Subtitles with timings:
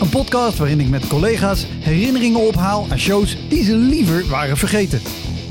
[0.00, 5.00] Een podcast waarin ik met collega's herinneringen ophaal aan shows die ze liever waren vergeten.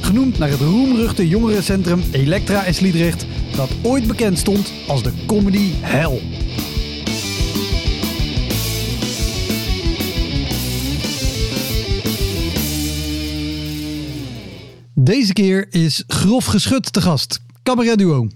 [0.01, 3.25] Genoemd naar het roemruchte jongerencentrum Elektra in Sliedrecht,
[3.55, 6.21] dat ooit bekend stond als de comedy hell.
[14.93, 18.27] Deze keer is Grof Geschut te gast, cabaret duo.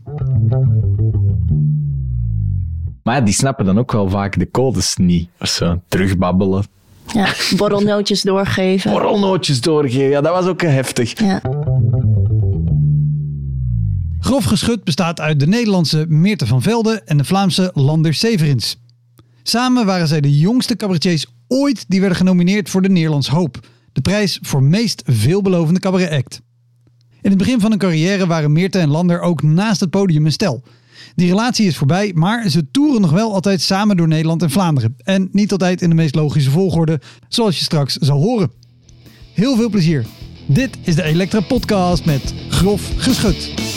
[3.03, 5.29] Maar ja, die snappen dan ook wel vaak de codes niet.
[5.39, 6.63] Of zo, terugbabbelen.
[7.13, 8.91] Ja, borrelnootjes doorgeven.
[8.91, 11.19] Borrelnootjes doorgeven, ja, dat was ook heftig.
[11.19, 11.41] Ja.
[14.19, 18.77] Grof Geschut bestaat uit de Nederlandse Meerte van Velde en de Vlaamse Lander Severins.
[19.43, 23.59] Samen waren zij de jongste cabaretiers ooit die werden genomineerd voor de Nederlands Hoop.
[23.93, 26.41] De prijs voor meest veelbelovende cabaret act.
[27.21, 30.31] In het begin van hun carrière waren Meerte en Lander ook naast het podium een
[30.31, 30.63] stel.
[31.15, 34.95] Die relatie is voorbij, maar ze toeren nog wel altijd samen door Nederland en Vlaanderen.
[35.03, 38.51] En niet altijd in de meest logische volgorde, zoals je straks zal horen.
[39.33, 40.05] Heel veel plezier.
[40.45, 43.70] Dit is de Elektra Podcast met Grof Geschut.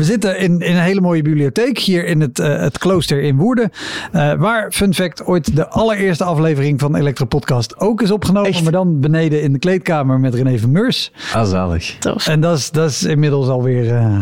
[0.00, 3.36] We zitten in, in een hele mooie bibliotheek hier in het, eh, het klooster in
[3.36, 3.70] Woerden.
[4.12, 8.50] eh, waar, fun fact, ooit de allereerste aflevering van Elektra Podcast ook is opgenomen.
[8.50, 8.62] Echt?
[8.62, 11.12] Maar dan beneden in de kleedkamer met René van Meurs.
[11.34, 11.96] Ah, zalig.
[11.98, 12.26] Tof.
[12.26, 14.14] En dat is, dat is inmiddels alweer eh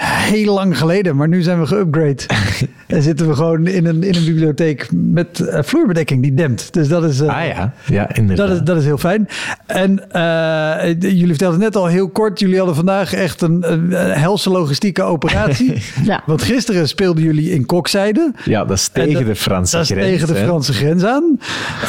[0.00, 1.16] heel lang geleden.
[1.16, 2.26] Maar nu zijn we geüpgrade.
[2.86, 6.72] en zitten we gewoon in een, in een bibliotheek met eh, vloerbedekking die dempt.
[6.72, 7.20] Dus dat is...
[7.20, 8.46] eh, Ah ja, ja, inderdaad.
[8.48, 9.28] dat is, dat is heel fijn.
[9.66, 14.18] En eh, jullie vertelden net al heel kort, jullie hadden vandaag echt een, een, een
[14.18, 15.72] helse logistieke operatie.
[16.04, 16.22] Ja.
[16.26, 18.32] Want gisteren speelden jullie in Kokzijde.
[18.44, 20.06] Ja, dat is En tegen dat- de Franse Dat is grens.
[20.06, 20.34] tegen de.
[20.34, 21.38] Franse grens aan.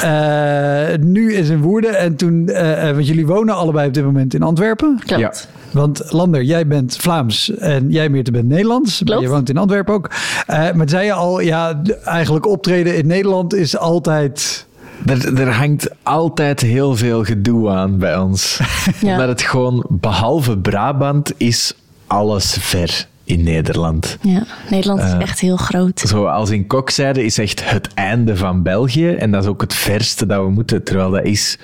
[0.01, 1.97] Eh, nu is in Woerden.
[1.97, 4.99] En toen, eh, eh, want jullie wonen allebei op dit moment in Antwerpen.
[5.05, 5.21] Klopt.
[5.21, 5.33] Ja.
[5.79, 8.99] Want Lander, jij bent Vlaams en jij Meerte bent Nederlands.
[8.99, 9.21] Maar Klopt.
[9.21, 10.09] je woont in Antwerpen ook.
[10.47, 14.67] Eh, maar zei je al, ja, eigenlijk optreden in Nederland is altijd...
[15.05, 18.59] Er, er hangt altijd heel veel gedoe aan bij ons.
[19.01, 19.11] Ja.
[19.11, 21.73] Omdat het gewoon, behalve Brabant, is
[22.07, 24.17] alles ver in Nederland.
[24.21, 24.43] Ja.
[24.69, 25.99] Nederland is Eh, echt heel groot.
[25.99, 29.09] Zoals in Kokzijde is echt het einde van België.
[29.09, 30.83] En dat is ook het verste dat we moeten.
[30.83, 31.57] Terwijl dat is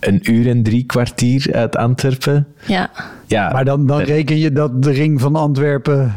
[0.00, 2.46] een uur en drie kwartier uit Antwerpen.
[2.66, 2.90] Ja.
[3.26, 6.14] Ja, Maar dan, dan er- reken je dat de ring van Antwerpen...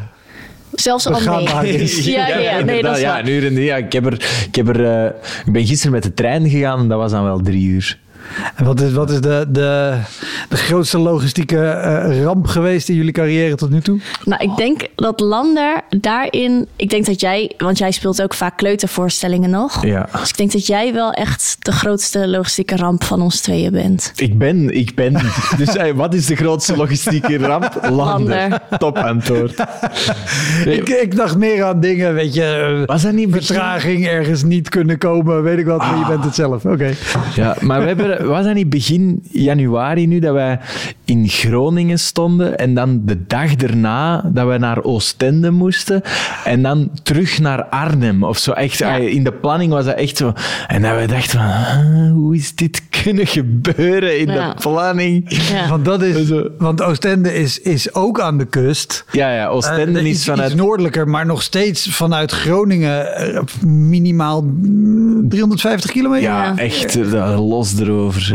[0.71, 1.19] Zelfs al.
[1.21, 2.51] Ja, ja, ja.
[2.51, 2.81] Nee, inderdaad.
[2.83, 3.65] dat is ja, een uur en drie.
[3.65, 4.13] Ja, ik, heb er,
[4.47, 5.05] ik, heb er, eh,
[5.45, 7.99] ik ben gisteren met de trein gegaan en dat was dan wel drie uur.
[8.55, 9.97] En wat is, wat is de, de,
[10.49, 13.99] de grootste logistieke eh, ramp geweest in jullie carrière tot nu toe?
[14.25, 16.67] Nou, ik denk dat Lander daarin...
[16.75, 17.51] Ik denk dat jij...
[17.57, 19.85] Want jij speelt ook vaak kleutervoorstellingen nog.
[19.85, 20.07] Ja.
[20.19, 24.11] Dus ik denk dat jij wel echt de grootste logistieke ramp van ons tweeën bent.
[24.15, 25.13] Ik ben, ik ben.
[25.57, 27.79] Dus eh, wat is de grootste logistieke ramp?
[27.81, 27.99] Lander.
[28.39, 28.59] Lander.
[28.77, 29.63] Top antwoord.
[30.65, 32.77] Nee, Ik, ik dacht meer aan dingen, weet je...
[32.81, 36.23] eh, was dat niet Vertraging, ergens niet kunnen komen, weet ik wat, maar je bent
[36.23, 36.65] het zelf.
[36.65, 36.93] Oké.
[37.35, 40.59] Ja, maar we hebben, was dat niet begin januari nu dat wij
[41.05, 46.01] in Groningen stonden en dan de dag erna dat we naar Oostende moesten
[46.43, 48.51] en dan terug naar Arnhem of zo.
[48.51, 48.97] Echt, Ja.
[48.99, 50.33] eh, in de planning was dat echt zo.
[50.67, 54.49] En dat we dachten van, ah, hoe is dit kunnen gebeuren in Ja.
[54.53, 55.25] de planning?
[55.51, 55.69] Ja.
[55.69, 59.05] Want, dat is, want Oostende is, is ook aan de kust.
[59.11, 60.51] Ja, ja, Eh, Oostende is iets, vanuit...
[60.51, 66.29] iets noordelijker, maar nog steeds vanuit Groningen eh, minimaal mm, 350 kilometer.
[66.29, 66.57] Ja, Ja.
[66.57, 67.75] echt eh, los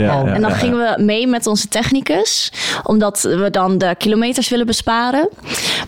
[0.01, 0.29] Ja, Oh.
[0.29, 5.29] En dan gingen we mee met onze technicus, omdat we dan de kilometers willen besparen.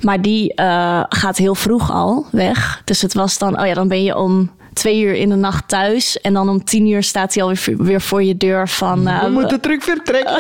[0.01, 2.83] Maar die eh, gaat heel vroeg al weg.
[2.85, 5.69] Dus het was dan, oh ja, dan ben je om twee uur in de nacht
[5.69, 6.21] thuis.
[6.21, 9.07] En dan om tien uur staat hij alweer weer voor je deur van...
[9.09, 10.35] eh, We moeten terug vertrekken.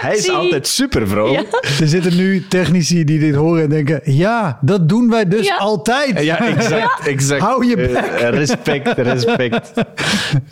[0.00, 1.48] Hij is altijd super vrolijk.
[1.80, 5.56] Er zitten nu technici die dit horen en denken: ja, dat doen wij dus Ja.
[5.56, 6.22] altijd.
[6.22, 7.40] Ja, exact, exact.
[7.42, 8.04] Hou je Eh, bek.
[8.20, 9.72] eh, respect, respect.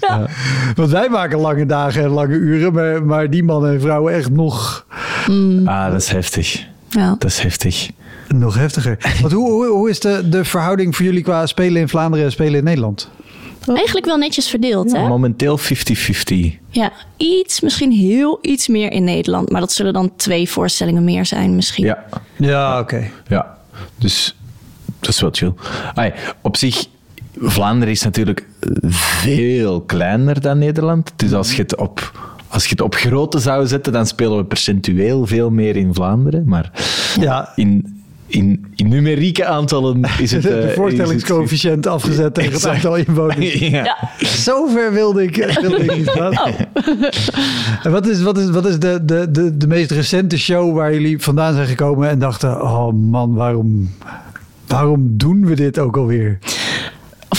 [0.76, 4.30] Want wij maken lange dagen en lange uren, maar, maar die mannen en vrouwen echt
[4.30, 4.86] nog,
[5.64, 6.64] Ah, dat is heftig.
[6.88, 7.08] ja.
[7.18, 7.90] Dat is heftig.
[8.34, 8.96] Nog heftiger.
[9.20, 12.32] Want hoe, hoe, hoe is de, de verhouding voor jullie qua spelen in Vlaanderen en
[12.32, 13.08] spelen in Nederland?
[13.66, 15.08] Eigenlijk wel netjes verdeeld, hè?
[15.08, 15.62] Momenteel 50-50.
[16.68, 19.50] Ja, iets, misschien heel iets meer in Nederland.
[19.50, 21.84] Maar dat zullen dan twee voorstellingen meer zijn misschien.
[21.84, 22.04] Ja,
[22.36, 23.10] Ja, oké.
[23.28, 23.58] ja.
[23.98, 24.36] Dus
[25.00, 25.52] dat is wel chill.
[25.94, 26.86] Ai, op zich,
[27.40, 28.46] Vlaanderen is natuurlijk
[28.86, 31.12] veel kleiner dan Nederland.
[31.16, 32.28] Dus als je het op...
[32.52, 36.42] Als je het op grootte zou zetten, dan spelen we percentueel veel meer in Vlaanderen.
[36.46, 36.70] Maar
[37.20, 37.52] Ja.
[37.54, 37.99] in,
[38.30, 40.42] in, in numerieke aantallen is het...
[40.50, 43.52] de eh, voorstellingscoëfficiënt afgezet tegen het aantal inwoners.
[43.58, 43.68] ja.
[43.68, 44.26] Ja.
[44.26, 46.38] Zover wilde ik, wilde ik niet gaan.
[46.38, 46.60] Oh.
[47.82, 50.92] En wat is, wat is, wat is de, de, de, de meest recente show waar
[50.92, 53.90] jullie vandaan zijn gekomen en dachten: oh man, waarom,
[54.66, 56.38] waarom doen we dit ook alweer?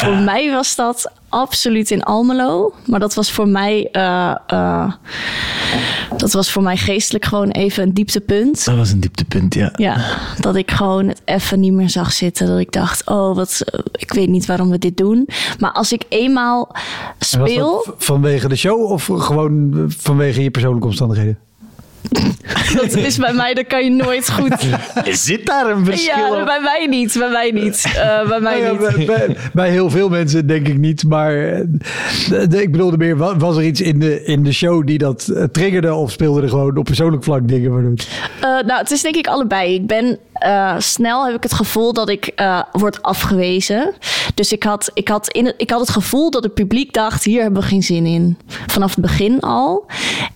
[0.06, 2.74] Voor mij was dat absoluut in Almelo.
[2.86, 4.92] Maar dat was voor mij, eh, eh,
[6.18, 8.66] dat was voor mij geestelijk gewoon even een dieptepunt.
[8.66, 9.74] Dat was een dieptepunt, ja.
[9.76, 12.48] Ja, dat ik gewoon het even niet meer zag zitten.
[12.48, 15.28] Dat ik dacht, oh, wat, eh, ik weet niet waarom we dit doen.
[15.60, 16.76] Maar als ik eenmaal
[17.20, 21.38] speel, vanwege de show of gewoon vanwege je persoonlijke omstandigheden?
[22.82, 24.68] dat is bij mij, dan kan je nooit goed.
[25.12, 26.46] Zit daar een verschil Ja, op?
[26.46, 27.84] bij mij niet, bij mij niet.
[27.96, 29.06] Eh, bij mij Nou ja, niet.
[29.06, 31.62] bij, bij- bij heel veel mensen denk ik niet, maar eh,
[32.30, 34.98] de- de- ik bedoelde meer, wa- was er iets in de, in de show die
[34.98, 37.94] dat eh, triggerde of speelde er gewoon op persoonlijk vlak dingen waardoor
[38.42, 39.74] Eh, nou, het is denk ik allebei.
[39.74, 43.94] Ik ben eh, snel heb ik het gevoel dat ik eh, word afgewezen.
[44.36, 47.24] Dus ik had, ik, had in het, ik had het gevoel dat het publiek dacht:
[47.24, 48.38] hier hebben we geen zin in.
[48.68, 49.86] Vanaf het begin al.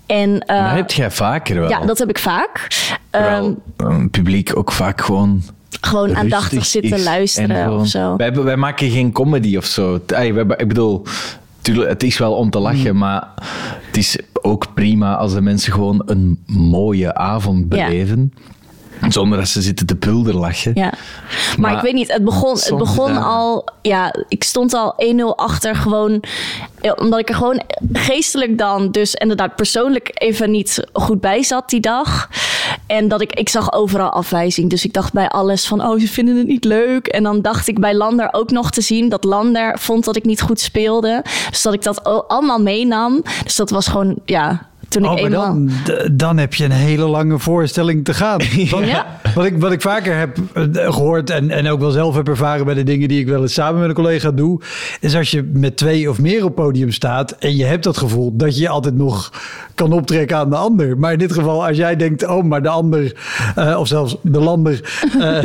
[0.05, 1.69] En eh, Dat heb jij vaker wel.
[1.69, 2.67] ja, dat heb ik vaak.
[3.09, 5.41] Ehm, Terwijl een publiek ook vaak gewoon
[5.81, 8.15] gewoon aandachtig zitten is en luisteren gewoon- of zo.
[8.15, 9.99] Wij, wij maken geen comedy of zo.
[10.07, 11.03] Wij- ik bedoel,
[11.61, 12.97] tuurlijk, het is wel om te lachen, Mm.
[12.97, 13.27] maar
[13.85, 17.87] het is ook prima als de mensen gewoon een mooie avond Ja.
[19.09, 20.71] Zonder dat ze zitten te pulderlachen.
[20.75, 20.93] Ja.
[21.57, 23.19] Maar, ik weet niet, het begon, het begon ja.
[23.19, 23.67] al...
[23.81, 26.23] Ja, ik stond al 1-0 achter gewoon...
[26.95, 27.61] Omdat ik er gewoon
[27.93, 32.29] geestelijk dan dus inderdaad persoonlijk even niet goed bij zat die dag.
[32.87, 34.69] En dat ik, ik zag overal afwijzing.
[34.69, 37.07] Dus ik dacht bij alles van, oh, ze vinden het niet leuk.
[37.07, 40.25] En dan dacht ik bij Lander ook nog te zien dat Lander vond dat ik
[40.25, 41.23] niet goed speelde.
[41.49, 43.23] Dus dat ik dat al- allemaal meenam.
[43.43, 45.53] Dus dat was gewoon, ja, toen ik Oh, eenmaal...
[45.53, 45.69] dan,
[46.11, 48.39] dan heb je een hele lange voorstelling te gaan.
[48.69, 49.19] Wat, Ja.
[49.35, 52.65] wat, ik, wat ik vaker heb eh, gehoord en, en ook wel zelf heb ervaren
[52.65, 54.59] bij de dingen die ik wel eens samen met een collega doe,
[54.99, 58.35] is als je met twee of meer op podium staat en je hebt dat gevoel
[58.35, 59.31] dat je altijd nog
[59.75, 60.97] kan optrekken aan de ander.
[60.97, 63.15] Maar in dit geval, als jij denkt, oh, maar de ander,
[63.55, 64.79] eh, of zelfs de lander,
[65.19, 65.43] eh,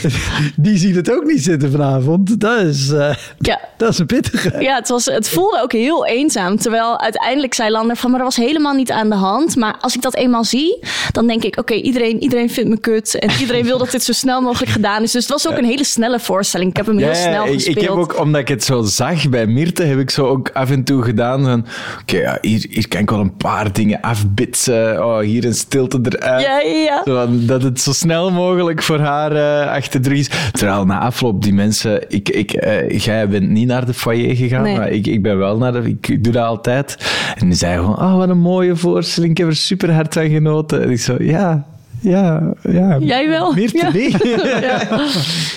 [0.56, 2.40] die ziet het ook niet zitten vanavond.
[2.40, 3.60] Dat is, eh, Ja.
[3.76, 4.60] dat is een pittige.
[4.60, 6.56] Ja, het, was, het voelde ook heel eenzaam.
[6.58, 9.56] Terwijl uiteindelijk zei Lander van, maar dat was helemaal niet aan de hand.
[9.56, 10.78] Maar als ik dat eenmaal zie,
[11.12, 13.18] dan denk ik, oké, iedereen, iedereen vindt me kut.
[13.18, 15.12] En iedereen wil dat dit zo snel mogelijk gedaan is.
[15.12, 16.70] Dus het was ook een hele snelle voorstelling.
[16.70, 17.76] Ik heb hem heel snel ik, gespeeld.
[17.76, 20.70] ik heb ook, omdat ik het zo zag bij Mirte, heb ik zo ook af
[20.70, 21.66] en toe gedaan van,
[22.00, 25.04] oké, ja, hier, hier kan ik wel een paar dingen afbitsen.
[25.06, 26.42] Oh, hier een stilte eruit.
[26.42, 26.60] Ja,
[27.04, 30.30] ja, dat het zo snel mogelijk voor haar eh, achter de rug is.
[30.52, 32.04] Terwijl na afloop die mensen...
[32.08, 34.76] Ik, ik, eh, jij bent niet naar de foyer gegaan, Nee.
[34.76, 35.78] maar ik, ik ben wel naar de...
[35.78, 36.96] Ik, ik doe dat altijd.
[37.38, 39.32] En die zei gewoon, oh, wat een mooie voorstelling.
[39.32, 40.82] Ik heb er super hard van genoten.
[40.82, 41.64] En ik zo, ja...
[42.00, 42.98] Ja, ja.
[43.00, 43.54] Jij wel?
[43.54, 43.90] Mirte, Ja.
[44.60, 45.06] Ja,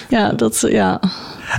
[0.10, 1.00] ja dat, ja.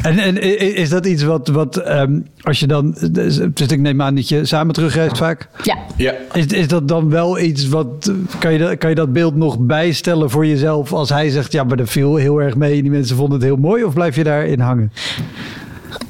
[0.03, 0.43] En, en
[0.77, 4.45] is dat iets wat, wat ehm, als je dan, dus ik neem aan dat je
[4.45, 5.49] samen terugreist vaak.
[5.63, 5.77] Ja.
[5.97, 6.15] Ja.
[6.33, 9.59] Is, is dat dan wel iets wat, kan je, dat, kan je dat beeld nog
[9.59, 12.91] bijstellen voor jezelf als hij zegt, ja, maar dat viel heel erg mee en die
[12.91, 14.93] mensen vonden het heel mooi of blijf je daarin hangen?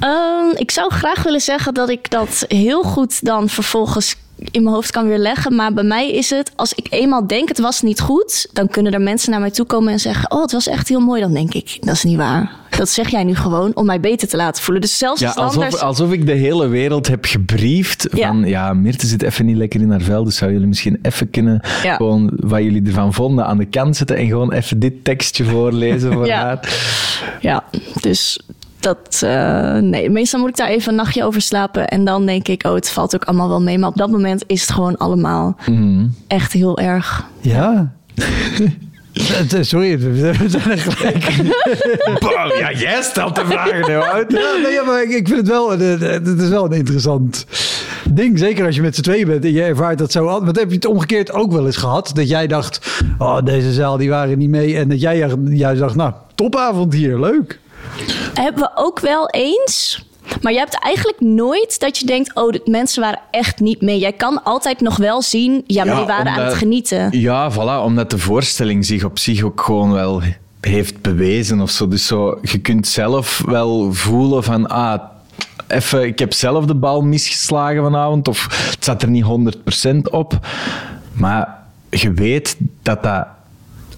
[0.01, 4.17] Ehm, ik zou graag willen zeggen dat ik dat heel goed dan vervolgens
[4.51, 5.55] in mijn hoofd kan weer leggen.
[5.55, 8.93] Maar bij mij is het, als ik eenmaal denk het was niet goed, dan kunnen
[8.93, 11.21] er mensen naar mij toe komen en zeggen: Oh, het was echt heel mooi.
[11.21, 12.51] Dan denk ik: Dat is niet waar.
[12.77, 14.83] Dat zeg jij nu gewoon om mij beter te laten voelen.
[14.83, 15.83] Dus zelfs Ja, als alsof, anders.
[15.83, 18.27] alsof ik de hele wereld heb gebriefd Ja.
[18.29, 21.31] van ja, Mirte zit even niet lekker in haar vel, dus zou jullie misschien even
[21.31, 21.95] kunnen Ja.
[21.97, 26.13] gewoon wat jullie ervan vonden aan de kant zetten en gewoon even dit tekstje voorlezen
[26.13, 26.43] voor Ja.
[26.43, 26.61] haar.
[27.41, 27.65] Ja,
[28.01, 28.41] dus
[28.87, 29.23] dat.
[29.23, 31.89] eh, nee, meestal moet ik daar even een nachtje over slapen.
[31.89, 33.79] En dan denk ik: Oh, het valt ook allemaal wel mee.
[33.79, 36.07] Maar op dat moment is het gewoon allemaal Mhm.
[36.27, 37.25] echt heel erg.
[37.41, 37.93] Ja.
[39.13, 41.25] Is- Sorry, we zijn er gelijk.
[42.21, 44.33] Bam, ja, jij stelt de vragen nu uit.
[44.33, 47.47] Ja, nee, ja, maar ik, ik vind het wel, het, het is wel een interessant
[48.11, 48.39] ding.
[48.39, 50.25] Zeker als je met z'n tweeën bent en je ervaart dat zo.
[50.25, 52.11] Want heb je het omgekeerd ook wel eens gehad?
[52.15, 54.77] Dat jij dacht, oh, deze zaal die waren niet mee.
[54.77, 57.61] En dat jij juist- juist dacht, nou, topavond hier, leuk.
[58.35, 60.05] Hebben we ook wel eens.
[60.41, 63.99] Maar je hebt eigenlijk nooit dat je denkt: oh, de mensen waren echt niet mee.
[63.99, 67.21] Jij kan altijd nog wel zien, ja, maar Ja, die waren aan het genieten.
[67.21, 70.23] Ja, voilà, omdat de voorstelling zich op zich ook gewoon wel
[70.61, 71.89] heeft bewezen of zo.
[71.89, 75.03] Dus zo, je kunt zelf wel voelen van, ah,
[75.67, 80.39] even, ik heb zelf de bal misgeslagen vanavond of het zat er niet 100% op.
[81.13, 81.59] Maar
[81.91, 83.27] je weet dat dat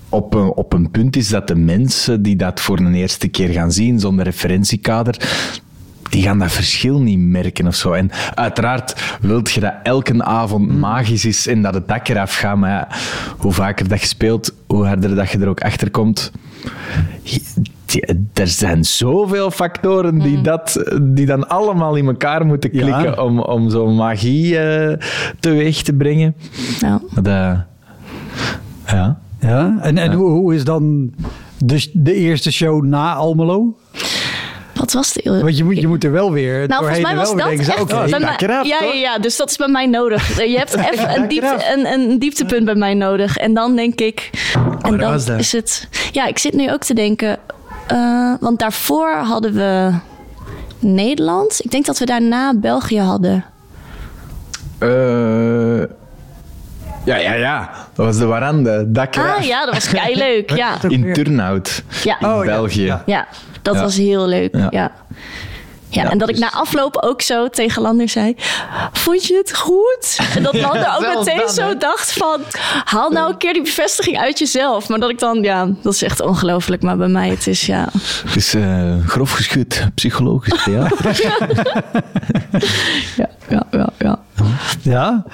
[0.08, 3.48] op een, op een punt is dat de mensen die dat voor een eerste keer
[3.48, 5.16] gaan zien, zonder referentiekader,
[6.10, 7.92] die gaan dat verschil niet merken of zo.
[7.92, 12.56] En uiteraard wilt je dat elke avond magisch is en dat het dak eraf gaat.
[12.56, 12.88] Maar ja,
[13.38, 16.32] hoe vaker dat je speelt, hoe harder dat je er ook achter komt.
[18.32, 22.80] Er zijn zoveel factoren die, dat, die dan allemaal in elkaar moeten Ja.
[22.80, 24.96] klikken om, om zo'n magie eh,
[25.40, 26.34] teweeg te brengen.
[26.80, 27.56] Maar dat,
[28.86, 29.18] ja.
[29.40, 31.12] Ja, en, en hoe, hoe is dan
[31.58, 33.76] de, de eerste show na Almelo?
[34.78, 35.40] wat was de...
[35.42, 37.46] Want je moet, je moet er wel weer Nou, volgens mij en was wel dat
[37.46, 40.36] denken, echt bij mij- ja, ja, ja, dus dat is bij mij nodig.
[40.52, 43.36] Je hebt even een, diepte, een, een dieptepunt bij mij nodig.
[43.36, 44.30] En dan denk ik...
[44.54, 45.38] En waar dan was dat?
[45.38, 45.88] is het...
[46.12, 47.38] Ja, ik zit nu ook te denken...
[47.86, 49.92] eh, want daarvoor hadden we
[50.78, 51.64] Nederland.
[51.64, 53.44] Ik denk dat we daarna België hadden.
[54.78, 55.82] Eh,
[57.08, 57.70] ja, ja, ja.
[57.94, 59.36] Dat was de warande, dak eraf.
[59.36, 60.50] Ah ja, dat was kei leuk.
[60.56, 62.16] Ja, In Turnhout, ja.
[62.20, 62.84] in Oh, België.
[62.84, 63.02] ja.
[63.06, 63.26] ja
[63.62, 63.80] dat Ja.
[63.82, 64.54] was heel leuk.
[64.70, 64.90] Ja.
[65.90, 66.10] Ja.
[66.10, 68.34] En dat ik dus- na afloop ook zo tegen Lander zei...
[68.92, 70.18] Vond je het goed?
[70.34, 72.40] En dat Lander ook meteen dan, zo dacht van...
[72.84, 74.88] Haal nou een keer die bevestiging uit jezelf.
[74.88, 75.42] Maar dat ik dan...
[75.42, 76.82] Ja, dat is echt ongelooflijk.
[76.82, 77.88] Maar bij mij het is ja...
[78.26, 81.20] Het is eh, grof geschud, psychologisch theater.
[83.16, 83.88] Ja, ja, ja.
[83.98, 84.18] ja.
[84.82, 85.24] Ja?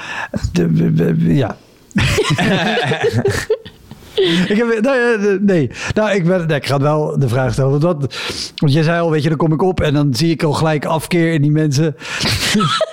[0.53, 1.57] De- de- de- ja.
[4.49, 7.71] ik heb, nou, nee, nou, ik, ben, nee, ik ga wel de vraag stellen.
[7.71, 8.15] Want, wat,
[8.57, 10.53] want jij zei al, weet je, dan kom ik op en dan zie ik al
[10.53, 11.97] gelijk afkeer in die mensen.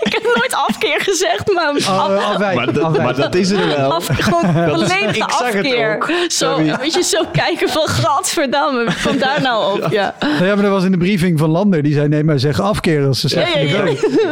[0.01, 1.75] Ik heb nooit afkeer gezegd, maar...
[1.75, 3.03] Oh, af- afwijken, maar, dat, afwijken.
[3.03, 3.93] maar dat is er wel.
[3.93, 5.95] Af, gewoon volledige ik zag het afkeer.
[5.95, 6.11] ook.
[6.27, 7.87] Zo, weet je, zo kijken van...
[7.87, 9.91] Gadverdamme, komt daar nou op?
[9.91, 11.83] Ja, Nou ja, maar dat was in de briefing van Lander.
[11.83, 13.69] Die zei, nee, maar zeg afkeer als ze ja, slecht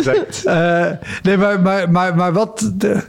[0.04, 0.14] ja.
[0.44, 0.88] ja.
[0.88, 0.92] Eh,
[1.24, 2.72] nee, maar, maar, maar, maar wat...
[2.74, 3.02] De,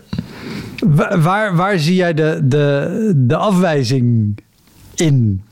[1.19, 4.39] waar, waar zie jij de, de, de afwijzing
[4.95, 5.43] in?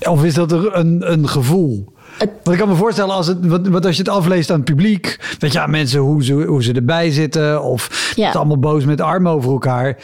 [0.00, 1.94] Of is dat een, een gevoel?
[2.18, 4.64] Want ik kan me voorstellen, als, het, wat, wat als je het afleest aan het
[4.64, 5.36] publiek...
[5.38, 7.62] weet je, aan mensen hoe ze, hoe ze erbij zitten...
[7.62, 8.26] of Ja.
[8.26, 9.96] het allemaal boos met de armen over elkaar...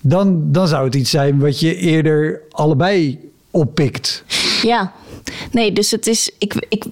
[0.00, 3.18] Dan, dan zou het iets zijn wat je eerder allebei
[3.50, 4.24] oppikt.
[4.62, 4.92] Ja,
[5.50, 6.30] nee, dus het is.
[6.38, 6.84] Ik, ik,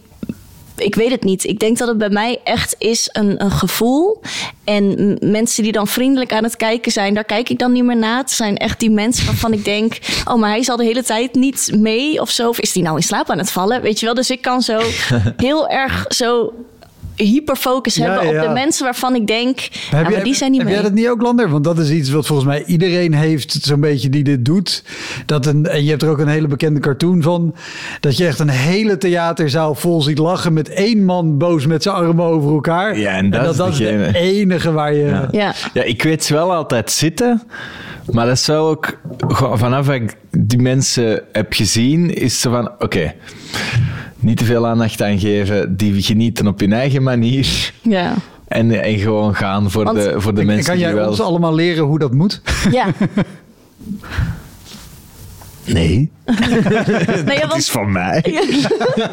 [0.76, 1.44] ik weet het niet.
[1.44, 4.20] Ik denk dat het bij mij echt is een, een gevoel.
[4.64, 7.96] En mensen die dan vriendelijk aan het kijken zijn, daar kijk ik dan niet meer
[7.96, 8.18] naar.
[8.18, 11.02] Het zijn echt die mensen waarvan ik denk: oh, maar hij is al de hele
[11.02, 12.48] tijd niet mee of zo.
[12.48, 13.82] Of is die nou in slaap aan het vallen?
[13.82, 14.14] Weet je wel?
[14.14, 14.80] Dus ik kan zo
[15.36, 16.52] heel erg zo
[17.16, 18.40] hyperfocus Ja, hebben ja.
[18.42, 20.78] op de mensen waarvan ik denk: ja, Heb, maar jij- die zijn niet heb mee.
[20.78, 21.50] jij dat niet ook, Lander?
[21.50, 24.84] Want dat is iets wat volgens mij iedereen heeft, zo'n beetje die dit doet.
[25.26, 27.54] Dat een, en je hebt er ook een hele bekende cartoon van.
[28.00, 31.94] Dat je echt een hele theaterzaal vol ziet lachen met één man boos met zijn
[31.94, 32.98] armen over elkaar.
[32.98, 34.18] Ja, en dat is dat, is de degene.
[34.18, 35.06] enige waar je...
[35.06, 35.28] Ja.
[35.30, 35.54] Ja.
[35.72, 37.42] Ja, ik weet wel altijd zitten,
[38.12, 42.50] maar dat is wel ook gewoon vanaf dat ik die mensen heb gezien, is ze
[42.50, 43.14] van oké,
[44.18, 48.14] niet te veel aandacht aan geven, die genieten op hun eigen manier Ja.
[48.48, 51.08] en, en gewoon gaan voor Want- de, voor de En mensen kan jij die wel...
[51.08, 52.42] ons allemaal leren hoe dat moet?
[52.70, 52.86] ja.
[55.64, 56.10] Nee,
[57.24, 58.24] Nee, want- van mij.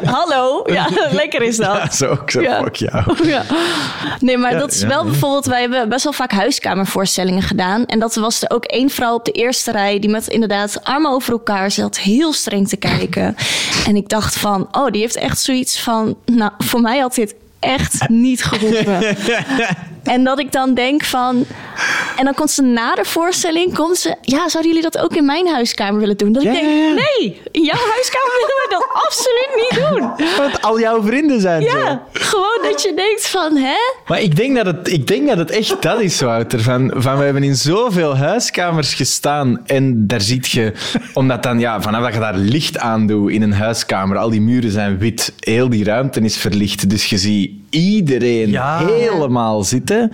[0.04, 0.62] Hallo.
[0.66, 1.76] Ja, lekker is dat.
[1.76, 2.62] Ja, zo ook zo, Ja.
[2.62, 3.16] fuck jou.
[3.28, 3.42] Ja.
[4.20, 5.46] Nee, maar dat is ja, wel bijvoorbeeld...
[5.46, 7.86] Wij hebben best wel vaak huiskamervoorstellingen gedaan.
[7.86, 9.98] En dat was er ook één vrouw op de eerste rij...
[9.98, 11.98] die met inderdaad armen over elkaar zat.
[11.98, 13.36] Heel streng te kijken.
[13.86, 14.68] En ik dacht van...
[14.72, 16.16] Oh, die heeft echt zoiets van...
[16.26, 19.16] Nou, voor mij had dit echt niet geroepen.
[20.02, 21.44] en dat ik dan denk van...
[22.16, 23.74] En dan komt ze na de voorstelling...
[23.74, 24.16] Komt ze...
[24.20, 26.32] Ja, zouden jullie dat ook in mijn huiskamer willen doen?
[26.32, 26.68] Dat Ja, ik denk...
[26.68, 26.94] ja, ja.
[26.94, 30.26] Nee, in jouw huiskamer willen we dat absoluut niet doen.
[30.42, 31.78] Want al jouw vrienden zijn zo.
[31.78, 33.56] Ja, gewoon dat je denkt van...
[33.56, 33.76] Hè?
[34.06, 36.60] Maar ik denk dat het, ik denk dat het echt dat is, Wouter.
[36.60, 40.72] Van, van we hebben in zoveel huiskamers gestaan en daar ziet je,
[41.14, 44.40] omdat dan, ja, vanaf dat je daar licht aan doet in een huiskamer, al die
[44.40, 48.86] muren zijn wit, heel die ruimte is verlicht, dus je ziet iedereen Ja.
[48.86, 50.10] helemaal zitten.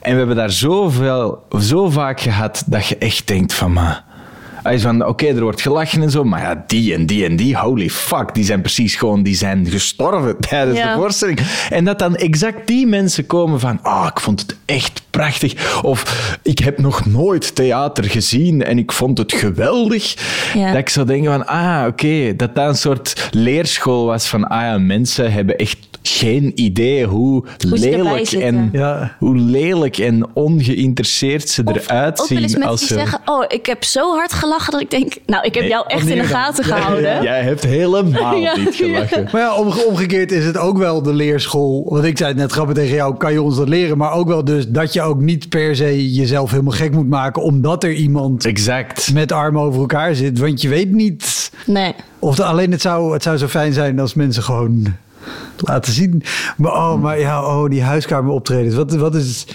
[0.00, 4.08] En we hebben daar zoveel, zo vaak gehad dat je echt denkt van, maar...
[4.62, 7.36] Hij is van, oké, er wordt gelachen en zo, maar ja, die en die en
[7.36, 10.92] die, holy fuck, die zijn precies gewoon, die zijn gestorven tijdens Ja.
[10.94, 11.38] de voorstelling.
[11.70, 15.82] En dat dan exact die mensen komen van, ah, ik vond het echt prachtig.
[15.82, 20.14] Of, ik heb nog nooit theater gezien en ik vond het geweldig.
[20.54, 20.68] Ja.
[20.68, 24.60] Dat ik zou denken van, ah, oké, dat dat een soort leerschool was van, ah
[24.62, 29.16] ja, mensen hebben echt geen idee hoe, lelijk en Ja.
[29.18, 32.94] hoe lelijk en ongeïnteresseerd ze Of eruit ook wel eens zien mensen als die ze...
[32.94, 35.14] zeggen: Oh, ik heb zo hard gelachen dat ik denk...
[35.26, 36.24] Nou, ik heb Nee, jou echt in de dan?
[36.26, 37.22] gaten gehouden.
[37.22, 39.28] Jij hebt helemaal Ja, niet gelachen.
[39.32, 41.86] Maar ja, omge- omgekeerd is het ook wel de leerschool.
[41.88, 43.98] Want ik zei het net grappig tegen jou, kan je ons dat leren?
[43.98, 47.42] Maar ook wel dus dat je ook niet per se jezelf helemaal gek moet maken...
[47.42, 49.12] omdat er iemand Exact.
[49.12, 50.38] met armen over elkaar zit.
[50.38, 51.94] Want je weet niet Nee.
[52.18, 54.94] of de, alleen het zou, het zou zo fijn zijn als mensen gewoon
[55.56, 56.22] laten zien.
[56.56, 58.76] Maar oh, maar ja, oh, die huiskamer optreden.
[58.76, 59.46] Wat, wat is...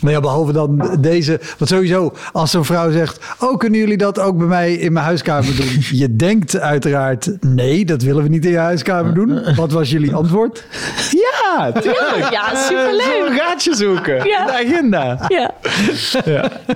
[0.00, 1.40] Nou ja, behalve dan deze...
[1.58, 3.20] Want sowieso, als zo'n vrouw zegt...
[3.38, 5.68] Oh, kunnen jullie dat ook bij mij in mijn huiskamer doen?
[6.02, 7.30] Je denkt uiteraard...
[7.40, 9.54] Nee, dat willen we niet in je huiskamer doen.
[9.56, 10.64] Wat was jullie antwoord?
[11.10, 12.28] Ja, tuurlijk.
[12.30, 13.24] Ja, superleuk.
[13.26, 14.40] Zo'n gaatje zoeken Ja.
[14.40, 15.24] in de agenda.
[15.28, 15.50] Ja.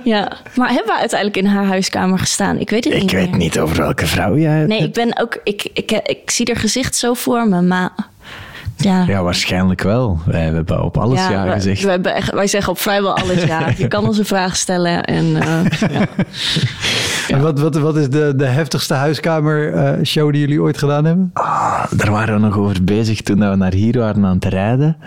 [0.03, 0.31] ja.
[0.55, 2.57] Maar hebben we uiteindelijk in haar huiskamer gestaan?
[2.59, 3.37] Ik weet het Ik niet weet meer.
[3.39, 4.95] niet over welke vrouw jij het Nee, ik hebt.
[4.95, 5.39] ben ook...
[5.43, 7.89] Ik, ik, ik, zie haar gezicht zo voor me, maar...
[8.77, 9.03] Ja.
[9.07, 10.19] Ja, waarschijnlijk wel.
[10.25, 11.83] Wij hebben op alles ja, gezegd.
[11.83, 13.69] wij hebben zeggen op vrijwel alles ja.
[13.77, 15.03] Je kan ons een vraag stellen.
[15.03, 16.05] En, eh, ja.
[17.35, 21.29] En wat, wat, wat is de, de heftigste huiskamer-show die jullie ooit gedaan hebben?
[21.33, 24.97] Ah, daar waren we nog over bezig toen we naar hier waren aan het rijden.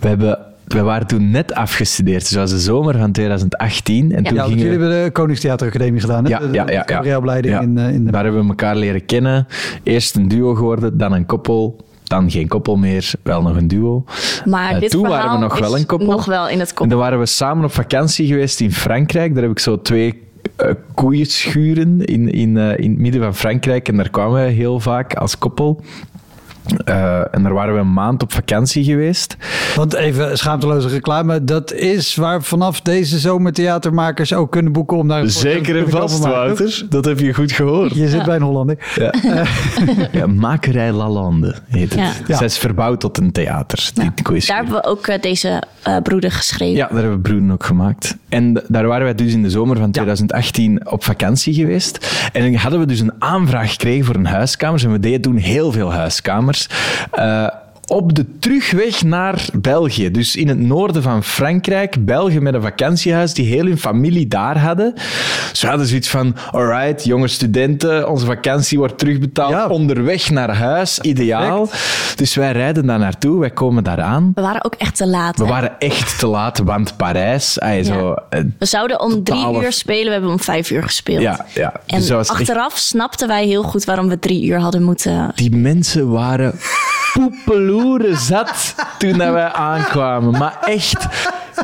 [0.00, 2.20] We, hebben, we waren toen net afgestudeerd.
[2.20, 4.14] Dus het was de zomer van 2018.
[4.14, 4.84] En toen Ja, gingen jullie we...
[4.84, 6.30] hebben de Koningstheateracademie gedaan, hè?
[6.30, 7.38] Ja, De- ja, ja, ja.
[7.40, 7.60] Ja.
[7.60, 8.10] in, eh, in de...
[8.10, 9.46] Daar hebben we elkaar leren kennen.
[9.82, 11.76] Eerst een duo geworden, dan een koppel.
[12.10, 14.04] Dan geen koppel meer, wel nog een duo.
[14.44, 16.06] Maar Eh, dit toen waren we nog wel een koppel.
[16.06, 16.88] Nog wel in het En koppel.
[16.88, 19.32] dan waren we samen op vakantie geweest in Frankrijk.
[19.34, 20.22] Daar heb ik zo twee
[20.56, 23.88] eh, koeienschuren in, in, eh, in het midden van Frankrijk.
[23.88, 25.80] En daar kwamen we heel vaak als koppel.
[26.84, 29.36] Eh, en daar waren we een maand op vakantie geweest.
[29.76, 31.44] Want even schaamteloze reclame.
[31.44, 36.18] Dat is waar vanaf deze zomer theatermakers ook kunnen boeken om naar Zeker en vast,
[36.18, 36.86] Wouter.
[36.88, 37.94] Dat heb je goed gehoord.
[37.94, 38.78] Je zit bij een Hollander.
[38.94, 39.12] Ja.
[40.12, 42.22] ja, Makerij Lalande heet het.
[42.26, 42.36] Ja.
[42.36, 43.90] Zij is verbouwd tot een theater.
[43.94, 44.46] Die.
[44.46, 46.76] Daar hebben we ook eh, deze eh, broeder geschreven.
[46.76, 48.16] Ja, daar hebben we Broeden ook gemaakt.
[48.28, 52.28] En daar waren wij dus in de zomer van 2018 op vakantie geweest.
[52.32, 54.84] En dan hadden we dus een aanvraag gekregen voor een huiskamer.
[54.84, 56.59] En we deden toen heel veel huiskamers.
[57.10, 57.46] Eh,
[57.86, 60.10] op de terugweg naar België.
[60.10, 62.04] Dus in het noorden van Frankrijk.
[62.04, 64.94] België met een vakantiehuis die heel hun familie daar hadden.
[65.52, 66.36] We hadden zoiets van...
[66.50, 69.50] Alright, jonge studenten, onze vakantie wordt terugbetaald.
[69.50, 69.68] Ja.
[69.68, 71.68] Onderweg naar huis, ideaal.
[72.16, 73.40] Dus wij rijden daar naartoe.
[73.40, 74.32] Wij komen daar aan.
[74.34, 75.36] We waren ook echt te laat.
[75.38, 75.50] We hè.
[75.50, 80.04] waren echt te laat, want Parijs, ay, zo, eh, We zouden om drie uur spelen,
[80.06, 81.22] we hebben om vijf uur gespeeld.
[81.22, 81.72] Ja, ja.
[81.86, 85.32] En Dus echt- achteraf snapten wij heel goed waarom we drie uur hadden moeten.
[85.34, 86.54] die mensen waren
[87.12, 90.38] poepeloeren zat toen dat wij aankwamen.
[90.38, 91.06] Maar echt,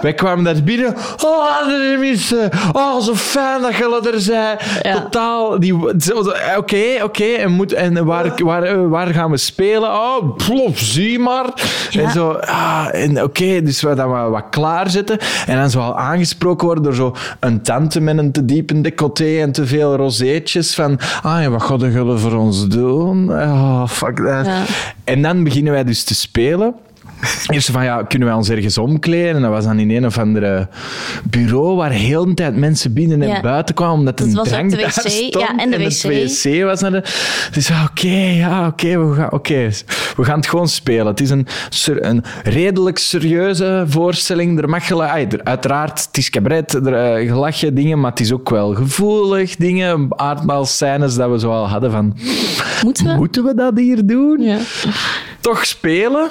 [0.03, 0.95] wij kwamen daar binnen.
[1.25, 1.67] Oh,
[1.99, 2.51] mensen.
[2.73, 4.59] Oh, zo fijn dat jullie er zijn.
[4.83, 5.01] Ja.
[5.01, 5.59] Totaal.
[5.99, 7.25] zo, Oké, oké.
[7.25, 9.89] En, moet- en waar, waar, eh, waar gaan we spelen?
[9.93, 11.47] Oh, plof, zie maar.
[11.91, 12.03] Ja.
[12.03, 15.19] En zo, ah, en oké, dus we dan wat, wat klaarzetten.
[15.47, 19.41] En dan zo al aangesproken worden door zo een tante met een te diepe decolleté
[19.41, 20.75] en te veel rozeetjes.
[20.75, 23.31] Van, ah ja, wat gaan jullie voor ons doen?
[23.31, 24.47] Oh, fuck that.
[24.47, 24.63] Ja.
[25.05, 26.75] En dan beginnen wij dus te spelen.
[27.49, 29.35] Eerst van, ja, kunnen wij ons ergens omkleden?
[29.35, 30.69] En dat was dan in een of andere
[31.25, 33.41] bureau waar heel de tijd mensen binnen en Ja.
[33.41, 35.33] buiten kwamen, omdat Dat een drank de daar wc, stond.
[35.33, 36.11] ja, en de het wc.
[36.45, 37.03] wc was naar de...
[37.53, 39.69] Dus ja, oké, ja, oké, we, gaan, oké,
[40.17, 41.07] we gaan het gewoon spelen.
[41.07, 41.47] Het is een,
[42.01, 44.61] een redelijk serieuze voorstelling.
[44.61, 48.33] Er mag gela- ai, er- uiteraard, het is cabaret, er, gelachje dingen, maar het is
[48.33, 52.17] ook wel gevoelig dingen, aardbaalscènes dat we zo al hadden van...
[52.83, 53.15] Moeten we?
[53.15, 54.41] Moeten we dat hier doen?
[54.43, 54.59] Ja.
[55.41, 56.31] toch spelen.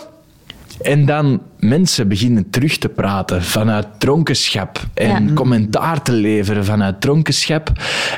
[0.82, 4.80] En dan mensen beginnen terug te praten vanuit dronkenschap.
[4.94, 5.34] En Ja.
[5.34, 7.72] commentaar te leveren vanuit dronkenschap.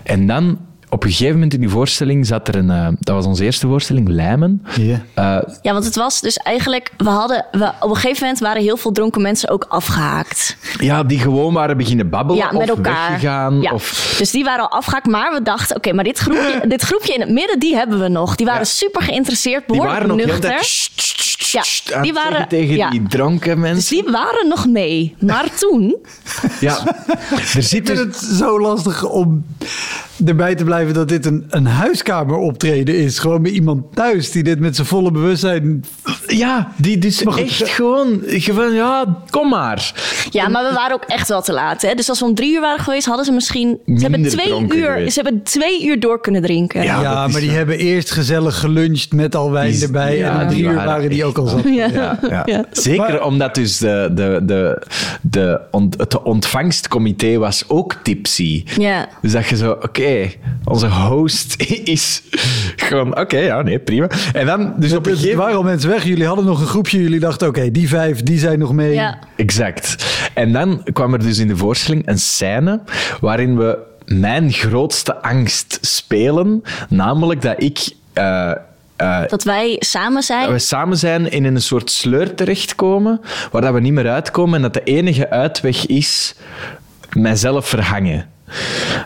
[0.03, 0.57] En dan,
[0.89, 2.69] op een gegeven moment in die voorstelling, zat er een...
[2.69, 4.63] eh, dat was onze eerste voorstelling, Lijmen.
[4.77, 5.01] Ja.
[5.13, 8.61] Eh, Ja, want het was dus eigenlijk, we hadden, we, op een gegeven moment waren
[8.61, 10.57] heel veel dronken mensen ook afgehaakt.
[10.79, 13.09] ja, die gewoon waren beginnen babbelen Ja, met of elkaar.
[13.09, 13.61] weggegaan.
[13.61, 13.71] Ja.
[13.73, 17.13] Of, Dus die waren al afgehaakt, maar we dachten, oké, maar dit groepje, dit groepje
[17.13, 18.35] in het midden, die hebben we nog.
[18.35, 18.65] Die waren Ja.
[18.65, 20.51] super geïnteresseerd, die behoorlijk waren nog nuchter.
[21.51, 21.63] Ja,
[21.95, 22.89] aan die waren- tegen ja.
[22.89, 23.95] die dronken mensen.
[23.95, 25.15] Dus die waren nog mee.
[25.19, 25.95] Maar toen,
[26.59, 26.95] Ja,
[27.55, 27.97] er zit Ik vind dus...
[27.99, 29.45] het zo lastig om
[30.25, 33.19] erbij te blijven dat dit een, een huiskamer optreden is.
[33.19, 35.83] Gewoon bij iemand thuis die dit met zijn volle bewustzijn...
[36.27, 38.21] Ja, die dus Maar goed, echt gewoon...
[38.25, 39.93] Gewoon, ja, kom maar.
[40.29, 41.81] ja, maar we waren ook echt wel te laat.
[41.81, 41.93] Hè?
[41.93, 44.91] Dus als we om drie uur waren geweest, hadden ze misschien, ze hebben twee uur,
[44.91, 45.13] geweest.
[45.13, 46.83] ze hebben twee uur door kunnen drinken.
[46.83, 50.17] Ja, is maar die hebben eerst gezellig geluncht met al wijn Die- erbij.
[50.17, 51.63] ja, en om die drie uur waren waren die ook al zat.
[51.63, 51.87] Ja.
[51.87, 52.43] Ja, ja.
[52.45, 52.65] Ja.
[52.71, 54.81] Zeker Maar- omdat dus de, de, de,
[55.21, 58.63] de, ont, het ontvangstcomité was ook tipsy.
[58.77, 59.07] Ja.
[59.21, 60.06] Dus dat je zo, oké,
[60.63, 62.21] onze host is
[62.75, 64.07] gewoon, oké, ja, nee, prima.
[64.33, 65.37] En dan, dus op een gegeven moment...
[65.37, 66.03] waren al mensen weg.
[66.03, 67.01] Jullie hadden nog een groepje.
[67.01, 68.93] Jullie dachten, oké, die vijf, die zijn nog mee.
[68.93, 69.19] Ja.
[69.35, 70.05] Exact.
[70.33, 72.81] En dan kwam er dus in de voorstelling een scène
[73.19, 76.63] waarin we mijn grootste angst spelen.
[76.89, 77.89] Namelijk dat ik...
[78.13, 78.51] eh,
[78.95, 80.41] eh, Dat wij samen zijn.
[80.43, 84.55] dat we samen zijn in een soort sleur terechtkomen, waar dat we niet meer uitkomen
[84.55, 86.35] en dat de enige uitweg is
[87.13, 88.29] mijzelf verhangen.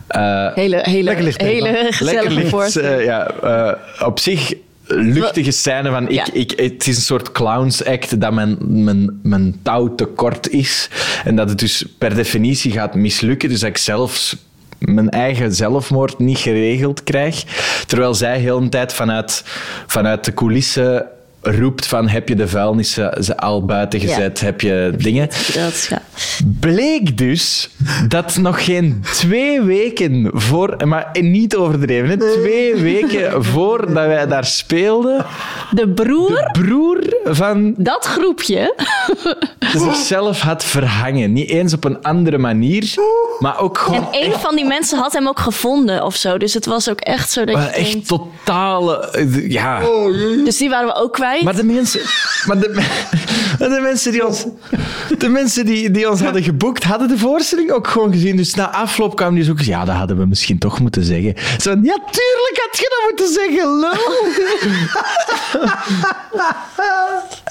[0.07, 4.53] Eh, Hele, hele, Lekker licht, hele gezellige licht, eh, ja, eh, op zich
[4.87, 6.25] luchtige scène van ik, Ja.
[6.33, 10.89] ik, het is een soort clowns act dat mijn, mijn, mijn touw te kort is
[11.23, 13.49] en dat het dus per definitie gaat mislukken.
[13.49, 14.35] Dus dat ik zelfs
[14.79, 17.43] mijn eigen zelfmoord niet geregeld krijg.
[17.87, 19.43] Terwijl zij heel een tijd vanuit,
[19.87, 21.05] vanuit de coulissen
[21.41, 24.07] roept van heb je de vuilnissen ze al buiten Ja.
[24.07, 25.29] gezet, heb je dingen.
[25.53, 26.01] Dat, ja.
[26.59, 27.69] Bleek dus
[28.07, 34.45] dat nog geen twee weken voor, maar niet overdreven, hè, twee weken voordat wij daar
[34.45, 35.25] speelden,
[35.71, 38.75] De broer, de broer van dat groepje.
[39.59, 41.33] zichzelf had verhangen.
[41.33, 42.93] Niet eens op een andere manier,
[43.39, 46.37] maar ook En gewoon een van die mensen had hem ook gevonden of zo.
[46.37, 48.07] Dus het was ook echt zo dat je maar echt denkt...
[48.07, 49.09] totale...
[49.11, 49.79] eh, Ja.
[50.43, 51.43] Dus die waren we ook kwijt.
[51.43, 52.01] Maar de mensen,
[52.45, 52.69] maar de,
[53.59, 54.45] maar de mensen, die, ons,
[55.17, 58.35] de mensen die, die ons hadden geboekt, hadden de voorstelling ook gewoon gezien.
[58.35, 61.33] Dus na afloop kwamen die zo ook ja, dat hadden we misschien toch moeten zeggen.
[61.59, 65.60] Zo ja, tuurlijk had je dat moeten zeggen, lul.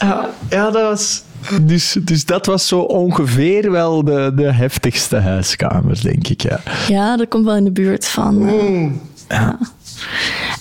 [0.01, 1.23] Ja, ja, dat was...
[1.63, 6.61] Dus, dus dat was zo ongeveer wel de, de heftigste huiskamer, denk ik, ja.
[6.89, 8.49] Ja, dat komt wel in de buurt van...
[8.49, 8.91] eh,
[9.29, 9.59] ja.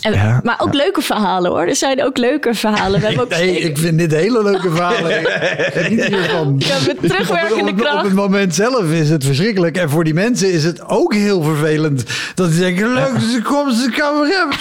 [0.02, 0.40] En, Ja.
[0.44, 1.62] Maar ook leuke verhalen hoor.
[1.62, 3.00] Er zijn ook leuke verhalen.
[3.00, 5.20] We hebben ook Nee, ik vind dit hele leuke verhalen.
[5.22, 6.56] Ik geniet hiervan.
[6.58, 8.04] Ja, met terugwerkende op, het- op, kracht.
[8.06, 9.78] het moment zelf is het verschrikkelijk.
[9.78, 12.04] En voor die mensen is het ook heel vervelend.
[12.36, 14.58] Dat ze denken, leuk, ze komen ze kamer hebben.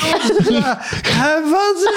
[1.50, 1.92] Wat?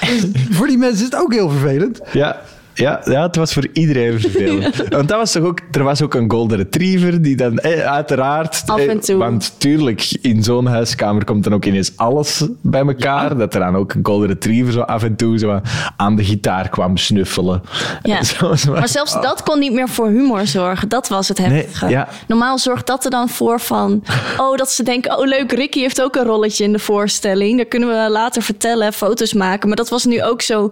[0.00, 0.22] Dus
[0.56, 2.00] voor die mensen is het ook heel vervelend.
[2.12, 2.40] Ja,
[2.80, 4.76] ja, ja, het was voor iedereen vervelend.
[4.88, 8.62] Want dat was toch ook, er was ook een golden retriever die dan eh, uiteraard...
[8.66, 9.16] Af en eh.
[9.16, 13.36] Want tuurlijk, in zo'n huiskamer komt dan ook ineens alles bij elkaar.
[13.36, 15.60] Dat er dan ook een golden retriever zo af en toe zo
[15.96, 17.62] aan de gitaar kwam snuffelen.
[18.02, 18.22] Ja.
[18.30, 18.72] Zo, zo.
[18.72, 20.88] Maar zelfs dat kon niet meer voor humor zorgen.
[20.88, 21.84] Dat was het heftige.
[21.84, 22.08] Nee, ja.
[22.26, 24.02] Normaal zorgt dat er dan voor van...
[24.36, 27.56] Oh, dat ze denken, oh leuk, Ricky heeft ook een rolletje in de voorstelling.
[27.56, 29.68] Daar kunnen we later vertellen, foto's maken.
[29.68, 30.68] Maar dat was nu ook zo...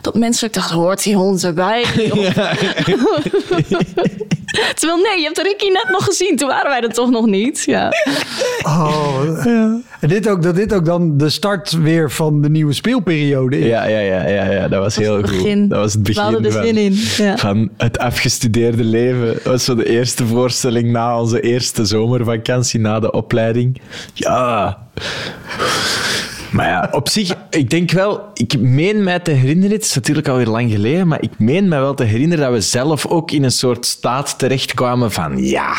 [0.00, 1.84] Dat mensen dachten, hoort die hond erbij?
[4.74, 6.36] Terwijl nee, je hebt Ricky net nog gezien.
[6.36, 7.62] Toen waren wij er toch nog niet.
[7.66, 7.92] Ja.
[8.62, 9.46] Oh,
[10.00, 13.66] En dit ook, dat dit ook dan de start weer van de nieuwe speelperiode is.
[13.66, 15.38] Ja, ja, ja, ja, ja, dat was heel het goed.
[15.38, 15.68] begin.
[15.68, 17.36] Dat was het begin We hadden er van, zin in, ja.
[17.36, 19.26] van het afgestudeerde leven.
[19.26, 23.80] Dat was zo de eerste voorstelling na onze eerste zomervakantie, na de opleiding.
[24.14, 24.78] Ja.
[26.52, 30.28] Maar ja, op zich, ik denk wel, ik meen mij te herinneren, het is natuurlijk
[30.28, 33.44] alweer lang geleden, maar ik meen mij wel te herinneren dat we zelf ook in
[33.44, 35.72] een soort staat terechtkwamen van, ja,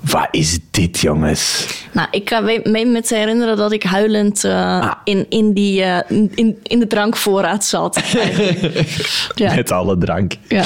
[0.00, 1.66] wat is dit, jongens?
[1.92, 4.92] Nou, ik kan me me me te herinneren dat ik huilend eh, Ah.
[5.04, 8.00] in, in, die, eh, in, in de drankvoorraad zat.
[9.34, 9.54] ja.
[9.54, 10.32] Met alle drank.
[10.48, 10.64] Ja.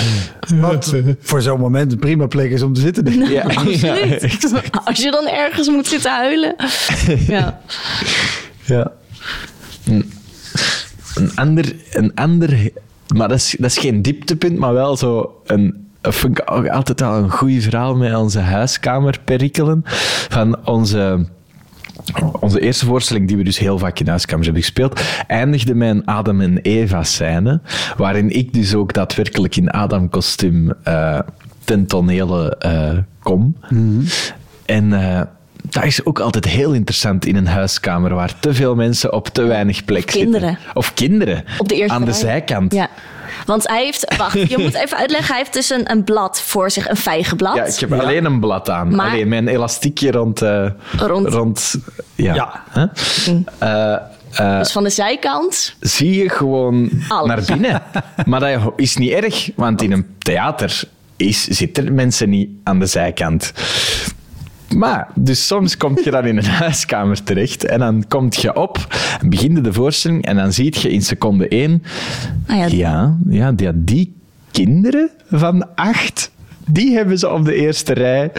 [0.54, 3.04] Wat voor zo'n moment een prima plek is om te zitten.
[3.04, 3.28] denk ik.
[3.28, 4.52] Ja, Absoluut.
[4.84, 6.54] Als je dan ergens moet zitten huilen.
[7.28, 7.60] Ja.
[8.64, 8.92] Ja.
[9.86, 10.12] Een,
[11.14, 12.70] een ander, een ander,
[13.14, 16.68] maar dat is, dat is geen dieptepunt, maar wel zo een, dat vind ik ook
[16.68, 19.82] altijd al een goed verhaal met onze huiskamerperikelen.
[20.28, 21.26] Van onze,
[22.40, 26.06] onze eerste voorstelling, die we dus heel vaak in huiskamers hebben gespeeld, eindigde met een
[26.06, 27.60] Adam en Eva scène,
[27.96, 31.18] waarin ik dus ook daadwerkelijk in Adam-kostuum eh,
[31.64, 33.56] ten tonele eh, kom.
[34.64, 35.22] En eh,
[35.70, 39.42] dat is ook altijd heel interessant in een huiskamer waar te veel mensen op te
[39.42, 40.48] weinig plek kinderen.
[40.48, 40.74] zitten.
[40.74, 41.44] Of kinderen.
[41.58, 42.20] Op de eerste Aan de rij.
[42.20, 42.72] zijkant.
[42.74, 42.88] ja.
[43.46, 45.28] Want hij heeft, wacht, je moet even uitleggen.
[45.28, 47.56] Hij heeft dus een, een blad voor zich, een vijgenblad.
[47.56, 48.94] Ja, ik heb alleen een blad aan.
[48.94, 50.42] Maar- Alleen mijn elastiekje rond...
[50.42, 51.26] eh, Rond.
[51.28, 51.74] rond
[52.14, 52.34] ja.
[52.34, 52.62] Ja.
[52.70, 52.86] Hè?
[53.58, 53.92] Eh,
[54.32, 55.76] eh, Dus van de zijkant.
[55.80, 57.28] zie je gewoon Alles.
[57.28, 57.82] naar binnen.
[58.26, 60.82] maar dat is niet erg, want in een theater
[61.16, 63.52] is, zitten mensen niet aan de zijkant.
[64.74, 68.96] Maar, dus soms kom je dan in een huiskamer terecht en dan kom je op,
[69.26, 71.82] begin je de voorstelling en dan zie je in seconde één,
[72.46, 74.14] Nou ja, ja, ja, die, die
[74.50, 76.30] kinderen van acht,
[76.66, 78.32] die hebben ze op de eerste rij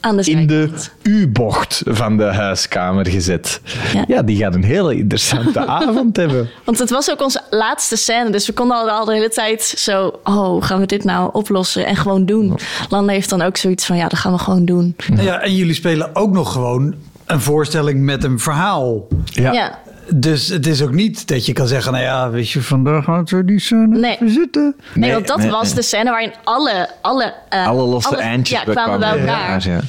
[0.00, 0.70] Aan de in de.
[1.02, 3.60] U-bocht van de huiskamer gezet.
[3.92, 4.04] Ja.
[4.06, 4.22] Ja.
[4.22, 6.50] die gaat een hele interessante avond hebben.
[6.64, 8.30] Want het was ook onze laatste scène.
[8.30, 10.20] Dus we konden al, al de hele tijd zo...
[10.24, 12.58] Oh, gaan we dit nou oplossen en gewoon doen?
[12.88, 13.96] Landa heeft dan ook zoiets van...
[13.96, 14.96] Ja, dat gaan we gewoon doen.
[15.16, 16.94] Ja, en jullie spelen ook nog gewoon
[17.26, 19.06] een voorstelling met een verhaal.
[19.24, 19.52] Ja.
[19.52, 19.78] Ja.
[20.14, 23.24] Dus het is ook niet dat je kan zeggen, nou ja, weet je, vandaag gaan
[23.24, 24.18] we die scène Nee.
[24.24, 24.74] zitten.
[24.94, 25.74] Nee, Nee, want dat nee, was nee.
[25.74, 26.88] de scène waarin alle...
[27.02, 29.68] Alle, eh, Alle losse eindjes ja, kwamen bij elkaar.
[29.68, 29.80] Ja.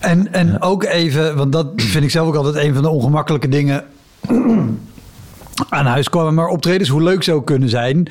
[0.00, 3.48] En, en ook even, want dat vind ik zelf ook altijd een van de ongemakkelijke
[3.48, 3.84] dingen
[5.68, 6.34] aan huis komen.
[6.34, 8.08] Maar optredens, hoe leuk ze ook kunnen zijn.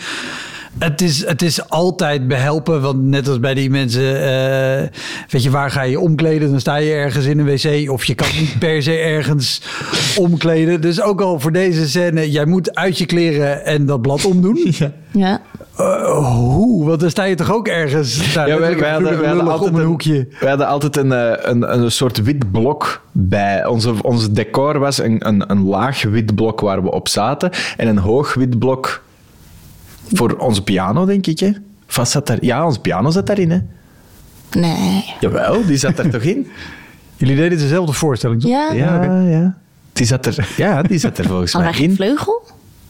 [0.78, 4.90] Het is, het is altijd behelpen, want net als bij die mensen, eh,
[5.30, 6.50] weet je, waar ga je omkleden?
[6.50, 9.62] Dan sta je ergens in een wc of je kan niet per se ergens
[10.18, 10.82] omkleden.
[10.82, 14.74] Dus ook al voor deze scène, jij moet uit je kleren en dat blad omdoen.
[15.16, 15.42] Ja.
[15.76, 16.86] Eh, hoe?
[16.86, 20.28] Want dan sta je toch ook ergens Ja, wij, hadden, wij altijd een een, hoekje.
[20.40, 23.66] wij hadden altijd een, eh, een, een soort wit blok bij.
[23.66, 27.88] Onze, onze decor was een, een, een laag wit blok waar we op zaten en
[27.88, 29.02] een hoog wit blok
[30.12, 31.40] voor onze piano, denk ik.
[31.40, 31.52] Hè?
[31.88, 33.52] Vast zat daar, ja, onze piano zat daarin.
[33.52, 33.60] Hè?
[34.60, 35.14] Nee.
[35.20, 36.48] Jawel, die zat er toch in?
[37.18, 38.52] Jullie deden dezelfde voorstelling, toch?
[38.52, 38.72] Ja?
[38.74, 39.56] Ja, ja.
[39.94, 41.96] Die zat er, ja, die zat er volgens Hadden mij in.
[41.96, 42.42] vleugel?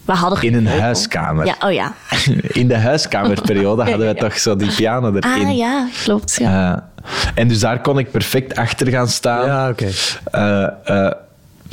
[0.06, 0.82] We hadden geen In een vleugel.
[0.82, 1.45] huiskamer.
[1.45, 1.93] Ja, oh ja.
[2.62, 4.21] In de huiskamerperiode hadden we Ja.
[4.21, 5.45] toch zo die piano erin.
[5.47, 6.36] Ah ja, klopt.
[6.39, 6.76] Ja.
[6.95, 9.45] Eh, en dus daar kon ik perfect achter gaan staan.
[9.45, 9.89] Ja, oké.
[10.32, 10.63] Eh,
[11.06, 11.12] eh,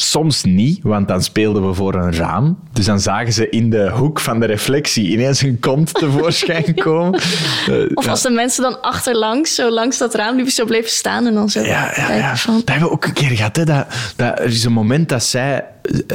[0.00, 2.58] soms niet, want dan speelden we voor een raam.
[2.72, 7.20] Dus dan zagen ze in de hoek van de reflectie ineens een kont tevoorschijn komen.
[7.68, 11.26] Eh, Of als de mensen dan achterlangs, zo langs dat raam, die zo bleven staan
[11.26, 12.36] en dan zo Ja, ja, ja.
[12.36, 12.54] van...
[12.54, 13.56] Dat hebben we ook een keer gehad.
[13.56, 13.86] Hè, dat,
[14.16, 15.64] dat, er is een moment dat zij...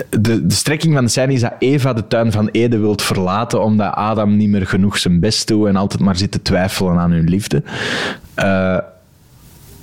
[0.09, 3.61] De, de strekking van de scène is dat Eva de tuin van Ede wilt verlaten
[3.63, 7.11] omdat Adam niet meer genoeg zijn best doet en altijd maar zit te twijfelen aan
[7.11, 7.63] hun liefde.
[8.33, 8.77] Eh,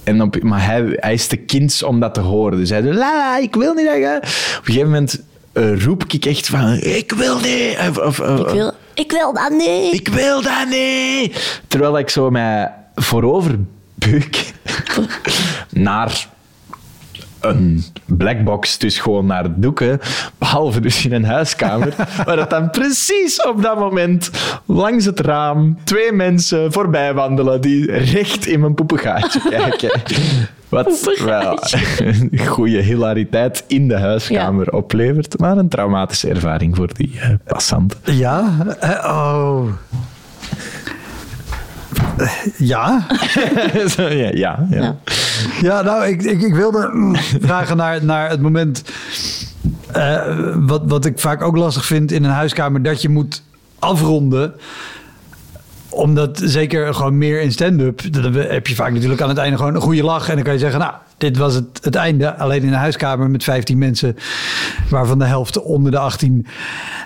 [0.04, 2.58] en op, maar hij, hij is te kinds om dat te horen.
[2.58, 4.16] Dus hij zegt, la, la, ik wil niet dat je...
[4.16, 7.78] Op een gegeven moment eh, roep ik echt van, ik wil niet.
[7.88, 9.94] Of, of, Ik wil, ik wil dat niet.
[9.94, 11.60] ik wil dat niet.
[11.68, 13.58] Terwijl ik zo mij voorover
[13.94, 14.52] buik
[15.70, 16.28] naar
[17.42, 20.00] een blackbox, dus gewoon naar het doeken,
[20.38, 21.94] behalve dus in een huiskamer,
[22.26, 24.30] waar het dan precies op dat moment
[24.66, 30.00] langs het raam twee mensen voorbij wandelen die recht in mijn poepegaatje kijken.
[30.68, 31.58] Wat wel
[31.98, 37.98] een goede hilariteit in de huiskamer oplevert, maar een traumatische ervaring voor die eh, passanten.
[38.16, 38.56] Ja?
[39.04, 39.66] Oh.
[42.22, 43.06] Eh, Ja?
[43.98, 44.96] Ja, ja, ja.
[45.60, 45.82] Ja.
[45.82, 46.90] Nou, ik, ik, ik wilde
[47.40, 48.82] vragen naar, naar het moment...
[49.92, 52.82] eh, wat, wat ik vaak ook lastig vind in een huiskamer...
[52.82, 53.42] dat je moet
[53.78, 54.54] afronden
[55.88, 58.12] omdat zeker gewoon meer in stand-up...
[58.12, 60.28] dan heb je vaak natuurlijk aan het einde gewoon een goede lach...
[60.28, 62.34] en dan kan je zeggen, nou, dit was het, het einde.
[62.34, 64.16] Alleen in een huiskamer met 15 mensen...
[64.90, 66.46] waarvan de helft onder de 18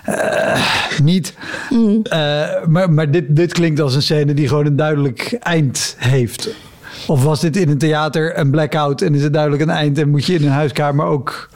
[0.03, 0.61] eh,
[1.03, 1.33] niet.
[2.03, 2.19] Eh,
[2.67, 6.49] maar maar dit, dit klinkt als een scène die gewoon een duidelijk eind heeft.
[7.07, 9.97] Of was dit in een theater een blackout en is het duidelijk een eind...
[9.97, 11.49] en moet je in een huiskamer ook...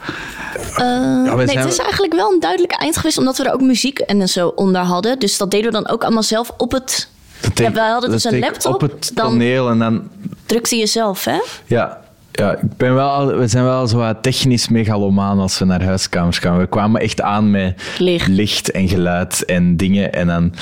[0.76, 4.00] Eh, nee, het is eigenlijk wel een duidelijk eind geweest, omdat we er ook muziek
[4.00, 5.20] en zo onder hadden.
[5.20, 7.10] Dus dat deden we dan ook allemaal zelf op het...
[7.56, 10.10] Ja, wij hadden dus een laptop, Op het dan- toneel en dan...
[10.46, 11.40] Drukte je zelf, hè?
[11.66, 15.84] Ja, ja ik ben wel, we zijn wel zo wat technisch megalomaan als we naar
[15.84, 16.58] huiskamers gaan.
[16.58, 17.82] We kwamen echt aan met
[18.28, 18.72] Licht.
[18.72, 20.14] en geluid en dingen.
[20.14, 20.54] En dan,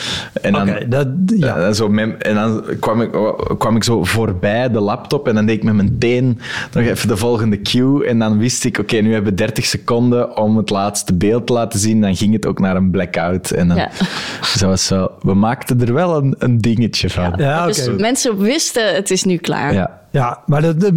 [0.42, 1.56] en dan, Oké, dat- ja.
[1.56, 3.10] en dan zo met- en dan kwam ik,
[3.58, 6.40] kwam ik zo voorbij de laptop en dan deed ik met mijn teen
[6.74, 8.06] nog even de volgende cue.
[8.06, 11.54] En dan wist ik, oké, nu hebben we 30 seconden om het laatste beeld te
[11.54, 12.02] laten zien.
[12.02, 13.52] Dan ging het ook naar een blackout.
[13.52, 13.90] En dan, Ja.
[14.42, 17.34] Dus dat was zo, we maakten er wel een, een dingetje van.
[17.38, 17.68] Ja, oké.
[17.68, 19.74] Dus mensen wisten, het is nu klaar.
[19.74, 19.98] Ja.
[20.12, 20.92] Ja, maar dat,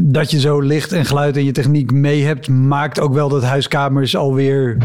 [0.00, 2.48] dat je zo licht en geluid en je techniek mee hebt...
[2.48, 4.76] maakt ook wel dat huiskamers alweer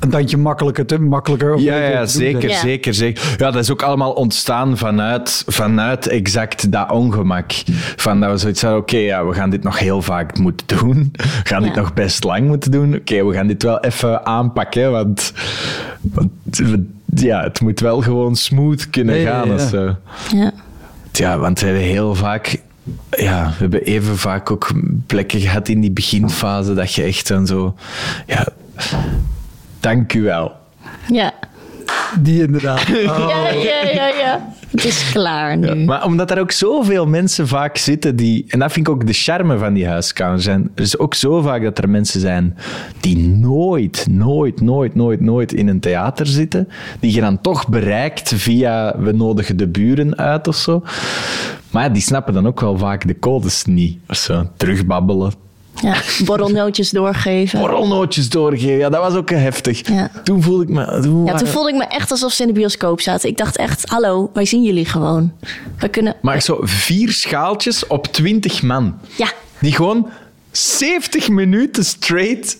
[0.00, 2.48] een tandje makkelijker, te, makkelijker of Ja, ja, zeker.
[2.48, 2.58] Ja.
[2.58, 3.34] zeker, zeker.
[3.36, 7.52] Ja, dat is ook allemaal ontstaan vanuit, vanuit exact dat ongemak.
[7.96, 11.10] Van dat we zoiets hadden, oké, ja, we gaan dit nog heel vaak moeten doen.
[11.12, 12.94] We gaan dit nog best lang moeten doen.
[12.94, 15.32] Oké, we gaan dit wel even aanpakken, want,
[16.00, 16.30] want
[17.14, 19.48] ja, het moet wel gewoon smooth kunnen gaan.
[19.48, 19.54] ja.
[19.54, 19.96] of zo.
[20.34, 20.52] Ja.
[21.12, 22.60] Ja, want we hebben heel vaak...
[23.10, 24.70] Ja, we hebben even vaak ook
[25.06, 27.74] plekken gehad in die beginfase dat je echt dan zo...
[28.26, 28.46] Ja,
[29.80, 30.52] dank u wel.
[31.08, 31.32] Ja.
[32.20, 32.86] Die inderdaad.
[32.90, 33.28] Oh.
[33.28, 34.48] Ja, ja, ja, ja.
[34.70, 35.74] Het is klaar nu.
[35.84, 38.44] Maar omdat er ook zoveel mensen vaak zitten die...
[38.48, 40.44] En dat vind ik ook de charme van die huiskamers.
[40.44, 40.70] zijn.
[40.74, 42.56] Er is ook zo vaak dat er mensen zijn
[43.00, 46.68] die nooit, nooit, nooit, nooit, nooit in een theater zitten.
[47.00, 50.82] Die je dan toch bereikt via we nodigen de buren uit of zo.
[51.70, 53.98] Maar ja, die snappen dan ook wel vaak de codes niet.
[54.08, 54.50] Of zo.
[54.56, 55.49] Terugbabbelen.
[55.82, 55.94] Ja.
[56.24, 57.58] Borrelnootjes doorgeven.
[57.60, 58.76] Borrelnootjes doorgeven.
[58.78, 59.88] Ja, dat was ook heftig.
[59.88, 60.10] Ja.
[60.24, 60.84] Toen voelde ik me...
[61.02, 63.28] Toen Ja, waren- toen voelde ik me echt alsof ze in de bioscoop zaten.
[63.28, 65.32] Ik dacht echt, hallo, wij zien jullie gewoon.
[65.78, 66.16] We kunnen...
[66.22, 68.98] Maar zo vier schaaltjes op twintig man.
[69.16, 70.08] Ja, Die gewoon
[70.50, 72.56] 70 minuten straight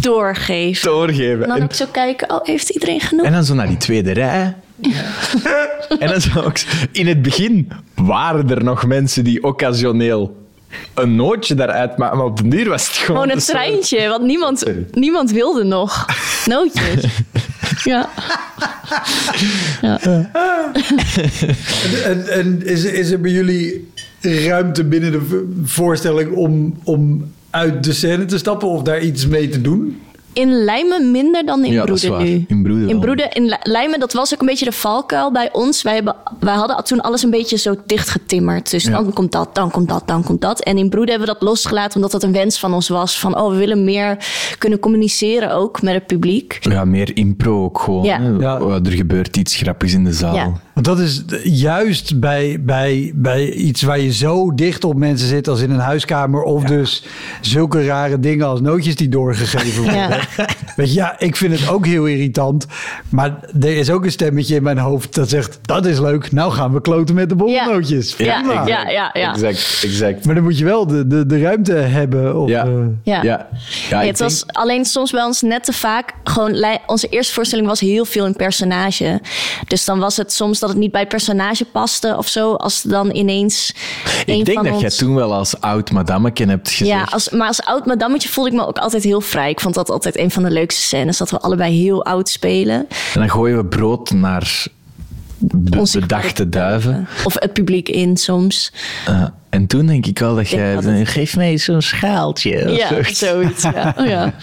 [0.00, 0.90] doorgeven.
[0.90, 1.42] doorgeven.
[1.42, 3.24] En dan En, ook zo kijken, oh, heeft iedereen genoeg?
[3.26, 4.54] en dan zo naar die tweede rij.
[5.98, 6.56] en dan zo ook,
[6.92, 10.36] in het begin waren er nog mensen die occasioneel
[10.94, 12.16] een nootje daaruit maken.
[12.16, 13.22] Maar op de duur was het gewoon...
[13.22, 14.86] Gewoon een treintje, want niemand, Sorry.
[14.92, 16.06] niemand wilde nog.
[16.46, 17.04] Nootjes.
[17.84, 18.08] Ja.
[22.04, 27.92] En, en is, is er bij jullie ruimte binnen de voorstelling om, om uit de
[27.92, 30.00] scène te stappen of daar iets mee te doen?
[30.38, 32.34] In Lijmen minder dan in Ja, dat is Broeden waar.
[32.36, 32.44] nu.
[32.48, 35.48] In Broeden in, Broeden, in Li- Lijmen, dat was ook een beetje de valkuil bij
[35.52, 35.82] ons.
[35.82, 38.70] Wij, hebben, wij hadden toen alles een beetje zo dichtgetimmerd.
[38.70, 38.90] Dus Ja.
[38.90, 40.60] dan komt dat, dan komt dat, dan komt dat.
[40.62, 43.18] En in Broeden hebben we dat losgelaten omdat dat een wens van ons was.
[43.20, 44.16] Van, oh, we willen meer
[44.58, 46.58] kunnen communiceren ook met het publiek.
[46.60, 48.04] Ja, meer impro ook gewoon.
[48.04, 48.60] Ja.
[48.84, 50.60] Er gebeurt iets grappigs in de zaal.
[50.78, 55.48] Want dat is juist bij, bij, bij iets waar je zo dicht op mensen zit
[55.48, 56.42] als in een huiskamer.
[56.42, 57.04] Of dus
[57.40, 60.00] zulke rare dingen als nootjes die doorgegeven worden.
[60.00, 60.18] Ja.
[60.76, 62.66] Weet je, ja, ik vind het ook heel irritant.
[63.08, 66.32] Maar er is ook een stemmetje in mijn hoofd dat zegt, dat is leuk.
[66.32, 68.14] Nou gaan we kloten met de bollennootjes.
[68.16, 69.32] Ja, ja, ja, ja.
[69.32, 70.24] Exact, exact.
[70.24, 72.40] Maar dan moet je wel de, de, de ruimte hebben.
[72.40, 72.64] Of, Ja.
[72.64, 72.70] eh,
[73.02, 73.14] Ja.
[73.14, 73.48] Ja, ja.
[73.90, 76.14] Ja, ik het was alleen soms bij ons net te vaak.
[76.24, 79.20] Gewoon, onze eerste voorstelling was heel veel een personage.
[79.66, 82.54] Dus dan was het soms dat het niet bij het personage paste of zo.
[82.54, 83.74] Als dan ineens.
[84.26, 84.80] ik denk dat ons...
[84.80, 86.90] jij toen wel als oud madammeken hebt gezegd.
[86.90, 89.50] Ja, als, maar als oud madammetje voelde ik me ook altijd heel vrij.
[89.50, 91.18] Ik vond dat altijd een van de leukste scènes.
[91.18, 92.74] Dat we allebei heel oud spelen.
[93.14, 94.66] En dan gooien we brood naar
[95.40, 97.08] bedachte duiven.
[97.24, 98.72] Of het publiek in soms.
[99.08, 100.74] Uh, en toen denk ik wel dat jij...
[100.74, 102.64] dat Geef mij zo'n schaaltje.
[102.70, 103.18] of Ja, zoiets.
[103.18, 103.62] zoiets.
[103.62, 103.94] Ja.
[103.98, 104.34] Oh, ja.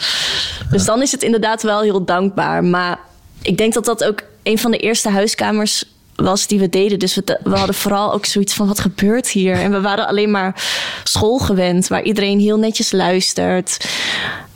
[0.70, 2.64] Dus dan is het inderdaad wel heel dankbaar.
[2.64, 3.00] Maar
[3.42, 5.84] ik denk dat dat ook een van de eerste huiskamers
[6.16, 7.00] was die we deden.
[7.00, 9.54] Dus we, we hadden vooral ook zoiets van, wat gebeurt hier?
[9.54, 10.64] En we waren alleen maar
[11.04, 13.90] school gewend, waar iedereen heel netjes luistert.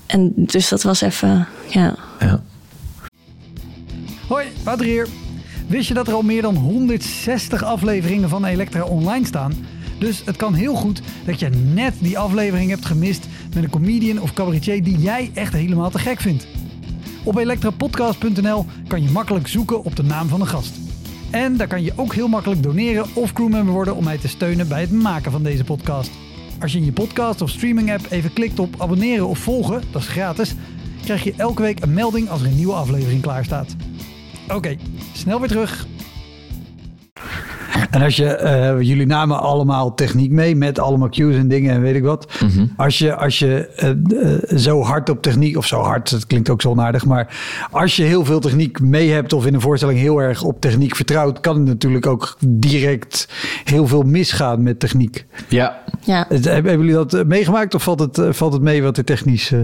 [0.06, 1.96] En dus dat was even, ja.
[2.20, 2.42] Ja.
[4.28, 5.08] Hoi, Wouter hier.
[5.68, 9.54] Wist je dat er al meer dan 160 afleveringen van Elektra online staan?
[10.00, 14.22] Dus het kan heel goed dat je net die aflevering hebt gemist met een comedian
[14.22, 16.48] of cabaretier die jij echt helemaal te gek vindt.
[17.24, 20.89] Op elektrapodcast.nl kan je makkelijk zoeken op de naam van een gast.
[21.32, 24.68] En daar kan je ook heel makkelijk doneren of crewmember worden om mij te steunen
[24.68, 26.12] bij het maken van deze podcast.
[26.60, 30.02] Als je in je podcast of streaming app even klikt op abonneren of volgen, dat
[30.02, 30.56] is gratis,
[31.04, 33.76] krijg je elke week een melding als er een nieuwe aflevering klaar staat.
[34.54, 34.76] Oké,
[35.14, 35.88] snel weer terug.
[38.00, 41.82] En als je, eh, jullie namen allemaal techniek mee met allemaal cues en dingen en
[41.82, 42.32] weet ik wat.
[42.78, 46.50] Als je, als je eh, eh, zo hard op techniek, of zo hard, dat klinkt
[46.50, 47.38] ook zo onaardig, maar
[47.72, 50.96] als je heel veel techniek mee hebt of in een voorstelling heel erg op techniek
[50.96, 53.28] vertrouwt, kan het natuurlijk ook direct
[53.64, 55.26] heel veel misgaan met techniek.
[55.48, 55.80] ja.
[56.02, 56.26] ja.
[56.30, 59.52] Hebben jullie dat meegemaakt of valt het, valt het mee wat er technisch...
[59.52, 59.60] eh,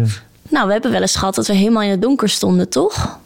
[0.50, 3.20] Nou, we hebben wel eens gehad dat we helemaal in het donker stonden, toch?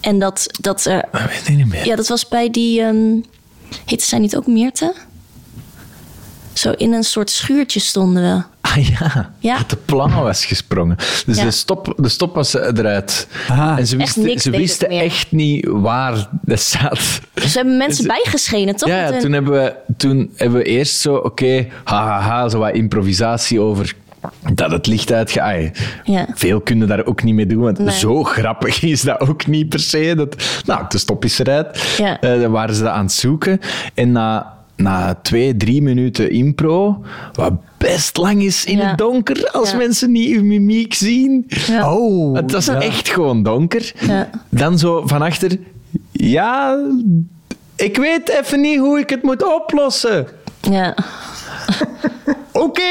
[0.00, 1.86] En dat, dat er Dat weet ik niet meer.
[1.86, 2.80] Ja, dat was bij die.
[2.82, 3.18] ehm
[3.84, 4.94] heette zij niet ook Meerte?
[6.52, 8.42] Zo in een soort schuurtje stonden we.
[8.60, 9.56] Ah ja, Ja.
[9.58, 10.96] dat de plan was gesprongen.
[11.26, 11.44] Dus Ja.
[11.44, 13.28] de, stop, de stop was eruit.
[13.48, 13.74] Ah.
[13.78, 17.20] En ze wisten, ze wisten echt niet waar dat zat.
[17.34, 18.88] Dus we hebben mensen bijgeschenen, toch?
[18.88, 23.94] Ja, toen, hebben we, toen hebben we eerst zo, oké, hahaha, zo wat improvisatie over
[24.54, 25.78] dat het licht uitgaat.
[26.04, 26.26] Ja.
[26.34, 27.98] Veel kunnen daar ook niet mee doen, want Nee.
[27.98, 30.12] zo grappig is dat ook niet per se.
[30.16, 30.36] Dat,
[30.66, 31.94] nou, de stop is eruit.
[31.98, 32.20] Ja.
[32.20, 33.60] Eh, dan waren ze dat aan het zoeken.
[33.94, 38.88] En na, na twee, drie minuten impro, wat best lang is in Ja.
[38.88, 39.76] het donker, als Ja.
[39.76, 41.44] mensen niet uw mimiek zien.
[41.66, 41.92] Ja.
[41.94, 42.80] Oh, Het was ja.
[42.80, 43.92] echt gewoon donker.
[44.00, 44.30] Ja.
[44.48, 45.58] Dan zo van achter.
[46.12, 46.78] Ja,
[47.76, 50.26] ik weet even niet hoe ik het moet oplossen.
[50.60, 50.94] Ja.
[52.56, 52.82] Oké.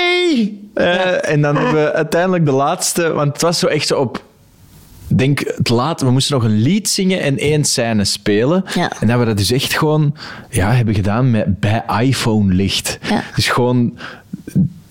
[0.74, 4.24] Eh, En dan hebben we uiteindelijk de laatste, want het was zo echt zo op.
[5.08, 8.64] ik Denk het laat, we moesten nog een lied zingen en één scène spelen.
[8.74, 8.92] Ja.
[9.00, 10.16] En dat we dat dus echt gewoon
[10.50, 13.00] ja, hebben gedaan met bij iPhone licht.
[13.10, 13.24] Ja.
[13.36, 13.98] Dus gewoon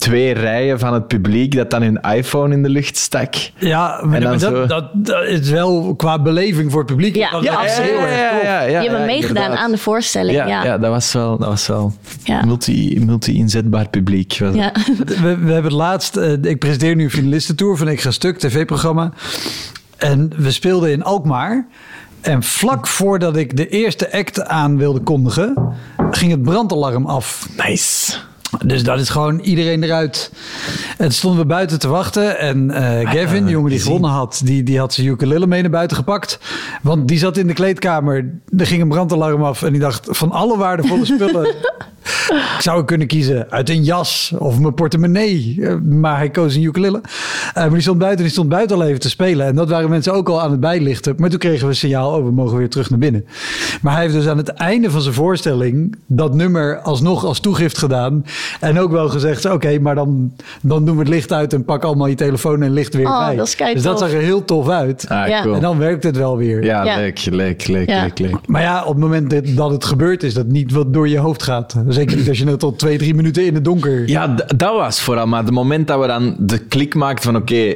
[0.05, 3.33] twee rijen van het publiek dat dan hun iPhone in de lucht stak.
[3.57, 6.89] Ja, maar, En dan maar zo- dat, dat, dat is wel qua beleving voor het
[6.89, 7.15] publiek.
[7.15, 7.89] Ja, dat ja, is absoluut.
[7.89, 8.41] heel erg tof.
[8.43, 9.57] ja, Die hebben ja, meegedaan inderdaad.
[9.65, 10.37] aan de voorstelling.
[10.37, 10.63] Ja, Ja.
[10.63, 10.77] ja.
[10.77, 12.45] dat was wel, dat was wel Ja.
[12.45, 14.37] multi, multi-inzetbaar publiek.
[14.39, 14.55] Was.
[14.55, 14.71] Ja.
[15.05, 19.11] We, we hebben het laatst, eh, ik presenteer nu een finalistentour van Extra Stuk, tv-programma.
[19.97, 21.67] En we speelden in Alkmaar.
[22.21, 25.53] En vlak voordat ik de eerste act aan wilde kondigen,
[26.11, 27.47] ging het brandalarm af.
[27.67, 28.13] Nice.
[28.65, 30.31] Dus dat is gewoon iedereen eruit.
[30.97, 32.39] En stonden we buiten te wachten.
[32.39, 35.71] En eh, Gavin, de jongen die gewonnen had, die, die had zijn ukulele mee naar
[35.71, 36.39] buiten gepakt.
[36.81, 38.31] Want die zat in de kleedkamer.
[38.57, 39.63] Er ging een brandalarm af.
[39.63, 41.55] En die dacht, van alle waardevolle spullen
[42.55, 45.57] Ik zou kunnen kiezen uit een jas of mijn portemonnee.
[45.61, 47.01] Eh, Maar hij koos een ukulele.
[47.53, 49.45] Eh, maar die stond buiten, die stond buiten al even te spelen.
[49.45, 51.13] En dat waren mensen ook al aan het bijlichten.
[51.17, 53.25] Maar toen kregen we een signaal, oh, we mogen weer terug naar binnen.
[53.81, 57.77] Maar hij heeft dus aan het einde van zijn voorstelling dat nummer alsnog als toegift
[57.77, 58.25] gedaan.
[58.59, 61.83] En ook wel gezegd, oké, maar dan, dan doen we het licht uit en pak
[61.83, 63.35] allemaal je telefoon en licht weer Oh, bij.
[63.35, 65.05] dat dus dat zag er heel tof uit.
[65.09, 65.41] Ah, Ja.
[65.41, 65.55] cool.
[65.55, 66.63] En dan werkt het wel weer.
[66.63, 66.95] Ja, Ja.
[66.95, 68.01] leuk, leuk, leuk, Ja.
[68.01, 68.37] leuk, leuk.
[68.47, 71.17] Maar ja, op het moment dat, dat het gebeurt, is dat niet wat door je
[71.17, 71.75] hoofd gaat.
[71.95, 74.09] Zeker niet als je net al twee, drie minuten in het donker.
[74.09, 75.27] Ja, dat was vooral.
[75.27, 77.75] Maar het moment dat we dan de klik maakten van oké,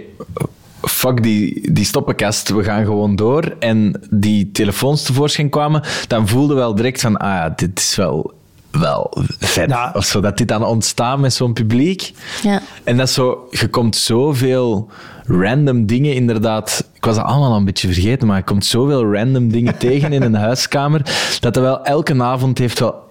[0.82, 3.56] fuck die, die stoppenkast, we gaan gewoon door.
[3.60, 8.34] En die telefoons tevoorschijn kwamen, dan voelde wel direct van, ah ja, dit is wel,
[8.72, 9.70] wel vet.
[9.70, 9.92] Ja.
[9.94, 12.12] Of zo, dat dit dan ontstaat met zo'n publiek.
[12.44, 12.62] Ja.
[12.84, 14.90] En dat zo, je komt zoveel
[15.26, 16.90] random dingen inderdaad.
[16.94, 20.14] Ik was dat allemaal al een beetje vergeten, maar je komt zoveel random dingen tegen
[20.14, 21.02] in een huiskamer,
[21.40, 23.08] dat er wel elke avond heeft wel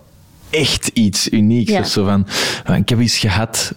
[0.51, 1.71] echt iets unieks.
[1.71, 1.81] Ja.
[1.81, 2.27] Of zo van,
[2.77, 3.75] ik heb iets gehad,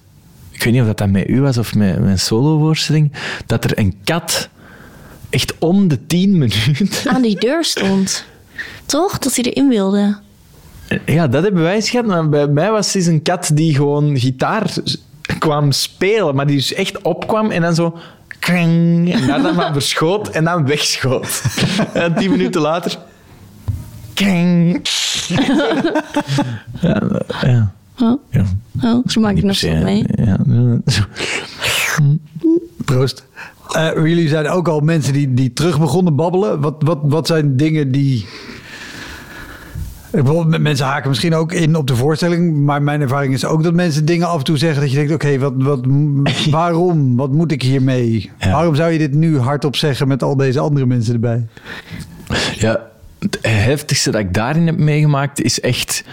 [0.52, 3.12] ik weet niet of dat, dat met u was of met mijn solovoorstelling,
[3.46, 4.50] dat er een kat
[5.30, 7.12] echt om de tien minuten...
[7.12, 8.26] Aan die deur stond.
[8.86, 9.18] Toch?
[9.18, 10.18] Dat hij erin wilde.
[11.06, 13.76] Ja, dat hebben wij eens gehad, maar bij mij was het eens een kat die
[13.76, 14.74] gewoon gitaar
[15.40, 17.98] kwam spelen, maar die dus echt opkwam en dan zo...
[18.40, 21.42] krang, en daar dan van verschoot en dan wegschoot.
[21.94, 22.98] En tien minuten later...
[24.14, 24.80] krang.
[26.80, 27.02] Ja,
[27.42, 27.74] ja.
[28.00, 28.44] Oh, ja.
[28.84, 30.06] oh ze maakt Niet nog zo se, mee.
[30.16, 30.38] Ja,
[30.86, 31.02] zo.
[32.86, 33.26] Proost.
[33.72, 36.62] Eh, jullie zijn ook al mensen die, die terug begonnen babbelen.
[36.62, 38.26] Wat, wat, wat zijn dingen die...
[40.48, 42.56] Met mensen haken misschien ook in op de voorstelling.
[42.56, 44.82] Maar mijn ervaring is ook dat mensen dingen af en toe zeggen.
[44.82, 45.86] Dat je denkt, oké, wat, wat,
[46.50, 47.16] waarom?
[47.16, 48.32] Wat moet ik hiermee?
[48.40, 48.52] Ja.
[48.52, 51.48] Waarom zou je dit nu hardop zeggen met al deze andere mensen erbij?
[52.56, 52.91] Ja,
[53.22, 56.04] het heftigste dat ik daarin heb meegemaakt is echt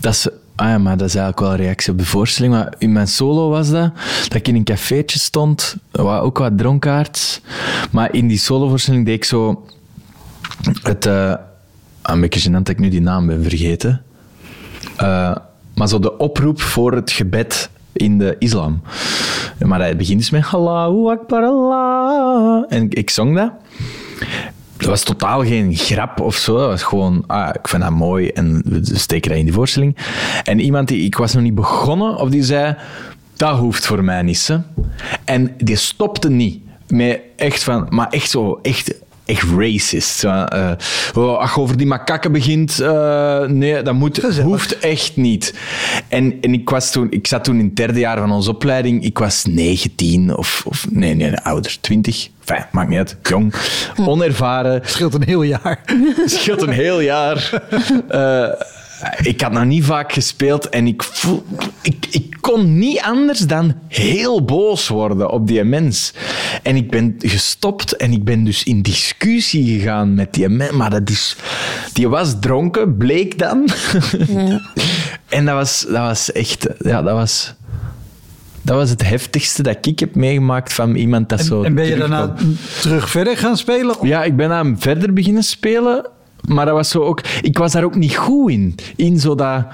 [0.00, 0.32] dat ze.
[0.56, 2.54] Ah ja, maar dat is eigenlijk wel een reactie op de voorstelling.
[2.54, 7.40] Maar in mijn solo was dat, dat ik in een cafeetje stond, ook wat dronkaards.
[7.90, 9.66] Maar in die solovoorstelling deed ik zo
[10.82, 11.06] het...
[11.06, 11.30] eh,
[12.02, 14.02] ah, een beetje gênant dat ik nu die naam ben vergeten.
[14.96, 15.36] Eh,
[15.74, 18.82] maar zo de oproep voor het gebed in de islam.
[19.58, 22.64] Maar hij begint dus met Allahu Akbar Allah.
[22.68, 23.52] En ik zong dat.
[24.76, 26.58] Dat was totaal geen grap of zo.
[26.58, 29.96] Dat was gewoon, ah, ik vind dat mooi en we steken dat in die voorstelling.
[30.44, 32.76] En iemand die, ik was nog niet begonnen, of die zei,
[33.36, 34.46] dat hoeft voor mij niet.
[34.46, 34.58] Hè.
[35.24, 36.62] En die stopte niet.
[36.88, 38.94] Met echt van, maar echt zo, echt,
[39.24, 40.18] echt racist.
[40.18, 40.70] Zo, eh,
[41.14, 44.48] oh, als je over die makakken begint, eh, nee, dat moet, Gezellig.
[44.48, 45.54] hoeft echt niet.
[46.08, 49.04] En, en ik, was toen, ik zat toen in het derde jaar van onze opleiding.
[49.04, 52.28] Ik was 19 of, of nee, nee, ouder, 20.
[52.46, 53.16] Enfin, maakt niet uit.
[53.22, 53.54] Jong,
[53.96, 54.80] onervaren.
[54.84, 55.80] Scheelt een heel jaar.
[56.24, 57.42] scheelt een heel jaar.
[58.08, 58.48] Eh,
[59.22, 61.44] ik had nog niet vaak gespeeld en ik, voel,
[61.82, 66.12] ik, ik kon niet anders dan heel boos worden op die mens.
[66.62, 70.72] En ik ben gestopt en ik ben dus in discussie gegaan met die mens.
[70.72, 71.36] Maar dat is,
[71.92, 73.68] die was dronken, bleek dan.
[75.28, 76.68] en dat was, dat was echt...
[76.78, 77.54] Ja, dat was...
[78.62, 81.62] Dat was het heftigste dat ik heb meegemaakt van iemand dat zo...
[81.62, 82.34] En ben je daarna
[82.80, 83.96] terug verder gaan spelen?
[84.02, 86.06] Ja, ik ben aan verder beginnen spelen.
[86.46, 87.20] Maar dat was zo ook...
[87.42, 88.74] Ik was daar ook niet goed in.
[88.96, 89.64] In zo dat...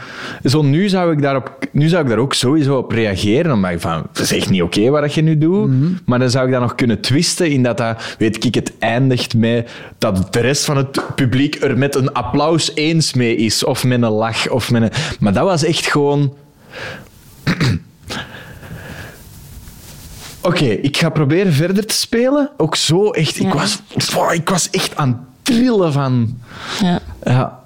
[0.44, 1.58] Zo nu zou ik daarop...
[1.72, 3.52] Nu zou ik daar ook sowieso op reageren.
[3.52, 4.06] Omdat ik van...
[4.08, 5.70] Het is echt niet oké wat je nu doet.
[6.06, 8.14] Maar dan zou ik dat nog kunnen twisten in dat dat...
[8.18, 9.70] Weet ik, het eindigt met...
[9.98, 13.64] Dat de rest van het publiek er met een applaus eens mee is.
[13.64, 14.48] Of met een lach.
[14.48, 14.90] Of met een...
[15.20, 16.34] Maar dat was echt gewoon...
[20.42, 22.50] Oké, ik ga proberen verder te spelen.
[22.56, 23.40] Ook zo echt.
[23.40, 23.82] Ik, was,
[24.32, 26.38] ik was echt aan het trillen van.
[26.82, 27.01] Ja.
[27.24, 27.59] Ja,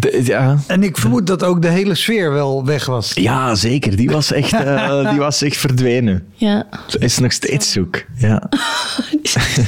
[0.00, 0.58] de- ja.
[0.66, 3.12] En ik vermoed dat ook de hele sfeer wel weg was.
[3.14, 3.96] ja zeker.
[3.96, 6.26] Die was echt, eh, die was echt verdwenen.
[6.34, 6.66] Ja.
[6.86, 8.02] Ze is nog steeds zoek.
[8.16, 8.48] Ja.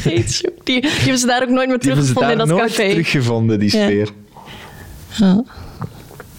[0.04, 0.24] Die,
[0.64, 2.68] die, die hebben ze daar ook nooit meer Die hebben ze teruggevonden in dat nooit
[2.76, 2.88] café.
[2.90, 3.84] teruggevonden, die Ja.
[3.84, 4.08] sfeer.
[5.14, 5.44] Ja.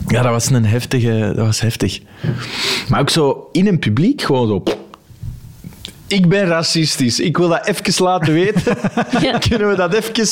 [0.07, 1.31] Ja, dat was een heftige...
[1.35, 1.99] Dat was heftig.
[2.87, 4.63] Maar ook zo in een publiek, gewoon zo...
[6.13, 7.19] Ik ben racistisch.
[7.19, 8.77] Ik wil dat even laten weten.
[9.21, 9.37] Ja.
[9.37, 10.27] Kunnen we dat even...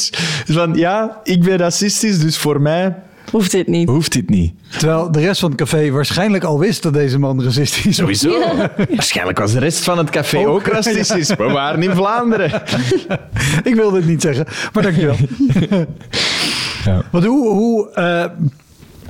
[0.46, 2.96] Van, ja, ik ben racistisch, dus voor mij
[3.32, 3.90] Hoeft dit niet.
[3.90, 4.54] hoeft dit niet.
[4.78, 8.20] Terwijl de rest van het café waarschijnlijk al wist dat deze man racistisch was.
[8.20, 8.68] Sowieso.
[8.90, 11.28] Waarschijnlijk was de rest van het café ook, Ook, racistisch.
[11.28, 12.52] We waren in Vlaanderen.
[13.64, 15.16] Ik wilde het niet zeggen, maar dankjewel.
[16.86, 17.04] Ja.
[17.12, 17.48] Want hoe...
[17.50, 18.26] hoe eh,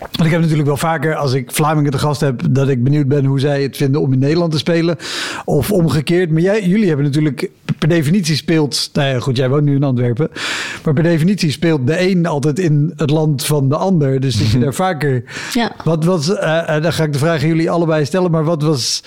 [0.02, 3.08] want ik heb natuurlijk wel vaker, als ik Vlamingen te gast heb, dat ik benieuwd
[3.08, 4.98] ben hoe zij het vinden om in Nederland te spelen.
[5.46, 6.32] Of omgekeerd.
[6.32, 7.50] Maar jij, jullie hebben natuurlijk
[7.80, 8.90] per definitie speelt...
[8.94, 10.30] Nou ja, goed, jij woont nu in Antwerpen.
[10.84, 14.20] Maar per definitie speelt de een altijd in het land van de ander.
[14.20, 15.24] Dus dat je daar vaker...
[15.54, 15.72] Ja.
[15.84, 16.36] Wat was...
[16.36, 18.32] eh, eh, dan ga ik de vraag aan jullie allebei stellen.
[18.32, 19.04] Maar wat was...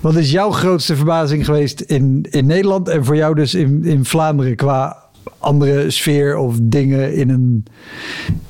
[0.00, 4.04] Wat is jouw grootste verbazing geweest in, in Nederland en voor jou dus in, in
[4.04, 4.96] Vlaanderen qua
[5.38, 7.64] andere sfeer of dingen in een,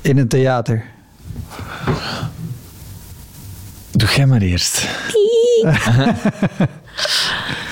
[0.01, 0.92] in een theater?
[3.91, 4.87] Doe jij maar eerst.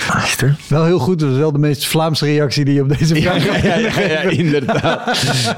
[0.10, 0.56] Achter.
[0.68, 3.46] Wel heel goed, dat is wel de meest Vlaamse reactie die je op deze vraag
[3.46, 5.00] Ja, ja, ja, ja, inderdaad.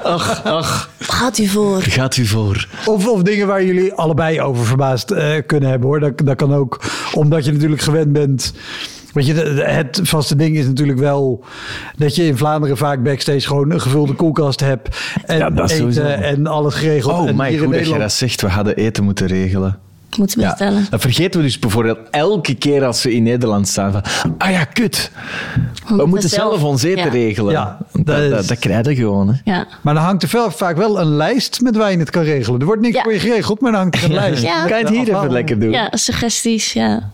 [0.03, 0.89] Ach, ach.
[0.99, 1.81] Gaat u voor.
[1.81, 2.67] Gaat u voor.
[2.85, 5.99] Of, of dingen waar jullie allebei over verbaasd eh, kunnen hebben hoor.
[5.99, 6.81] Dat, dat kan ook
[7.13, 8.53] omdat je natuurlijk gewend bent.
[9.13, 9.33] Weet je,
[9.63, 11.43] het vaste ding is natuurlijk wel
[11.97, 14.97] dat je in Vlaanderen vaak backstage gewoon een gevulde koelkast hebt.
[15.25, 16.01] En Ja, dat sowieso.
[16.01, 17.19] eten en alles geregeld.
[17.19, 18.41] Oh, en maar goed dat je dat zegt.
[18.41, 19.79] We hadden eten moeten regelen.
[20.17, 20.87] Moeten we bestellen.
[20.89, 23.91] dat vergeten we dus bijvoorbeeld elke keer als we in Nederland staan.
[23.91, 25.11] Van, ah ja, kut.
[25.53, 27.09] We, moeten moeten zelf- zelf ons eten ja.
[27.11, 27.51] regelen.
[27.51, 29.27] Ja, dat, dat is- dat, krijg je gewoon.
[29.27, 29.51] Hè.
[29.51, 29.67] Ja.
[29.81, 32.59] Maar dan hangt er vaak wel een lijst met waar je het kan regelen.
[32.59, 33.03] Er wordt niks Ja.
[33.03, 34.43] voor je geregeld, maar dan hangt er een lijst.
[34.43, 34.65] Ja.
[34.65, 35.71] Kan je het hier even lekker doen?
[35.71, 37.11] ja, suggesties, ja.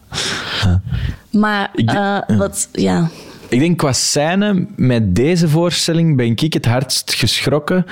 [1.31, 3.09] Maar eh, wat, ja.
[3.49, 7.85] Ik denk qua scène, met deze voorstelling ben ik het hardst geschrokken.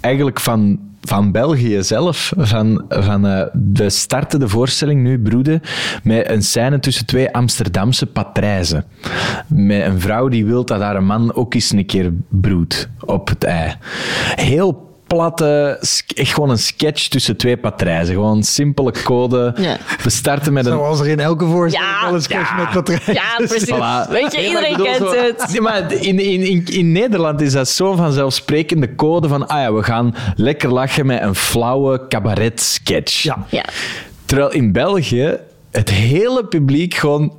[0.00, 2.32] Eigenlijk van, van België zelf.
[2.36, 5.60] Van, van, eh, we starten de voorstelling nu, Broeden,
[6.02, 8.84] met een scène tussen twee Amsterdamse patrijzen.
[9.46, 13.44] Met een vrouw die wil dat haar man ook eens een keer broedt op het
[13.44, 13.74] ei.
[14.34, 15.78] Heel platte,
[16.14, 18.14] echt gewoon een sketch tussen twee patrijzen.
[18.14, 19.52] Gewoon simpele code.
[19.56, 19.76] Ja.
[20.02, 20.72] We starten met een...
[20.72, 22.56] Zoals er in elke voorstelling Ja, wel een sketch ja.
[22.56, 23.70] met patrijzen Ja, precies.
[23.70, 24.10] Voilà.
[24.10, 25.46] Weet je, Nee, iedereen bedoel kent zo- het.
[25.50, 29.72] Nee, maar in, in, in, in Nederland is dat zo'n vanzelfsprekende code van ah ja,
[29.72, 33.22] we gaan lekker lachen met een flauwe cabaret-sketch.
[33.22, 33.44] Ja.
[33.48, 33.64] Ja.
[34.24, 35.36] Terwijl in België
[35.70, 37.32] het hele publiek gewoon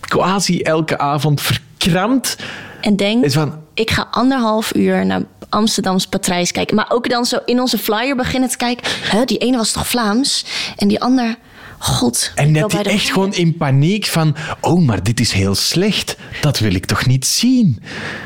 [0.00, 2.36] quasi elke avond verkrampt
[2.80, 3.62] En denk, is van...
[3.74, 6.76] ik ga anderhalf uur naar Amsterdams Patrijs kijken.
[6.76, 8.86] Maar ook dan zo in onze flyer beginnen te kijken.
[9.02, 10.44] Hè, die ene was toch Vlaams?
[10.76, 11.36] En die ander,
[11.78, 12.32] god.
[12.34, 14.36] En bij de- echt gewoon in paniek van...
[14.60, 16.16] Oh, maar dit is heel slecht.
[16.40, 17.82] Dat wil ik toch niet zien?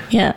[0.08, 0.36] Ja.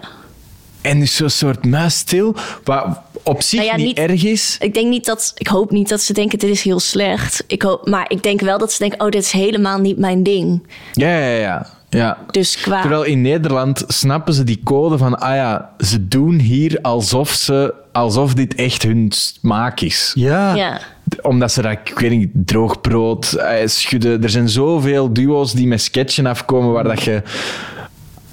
[0.82, 4.56] En dus zo'n soort muisstil, wat op zich Nou ja, niet, niet- erg is.
[4.60, 7.44] Ik denk niet dat, ik hoop niet dat ze denken dit is heel slecht.
[7.48, 10.24] Ik hoop, maar ik denk wel dat ze denken, oh dit is helemaal niet mijn
[10.24, 10.68] ding.
[10.94, 11.70] Ja, ja, ja.
[12.00, 12.18] Ja.
[12.32, 16.80] Dus qua, Terwijl in Nederland snappen ze die code van, ah ja, ze doen hier
[16.82, 20.12] alsof, ze, alsof dit echt hun smaak is.
[20.16, 20.56] Ja.
[20.56, 20.80] ja.
[21.22, 24.24] Omdat ze dat, ik weet niet, droog brood eh, schudden.
[24.24, 27.22] Er zijn zoveel duo's die met sketchen afkomen waar dat je,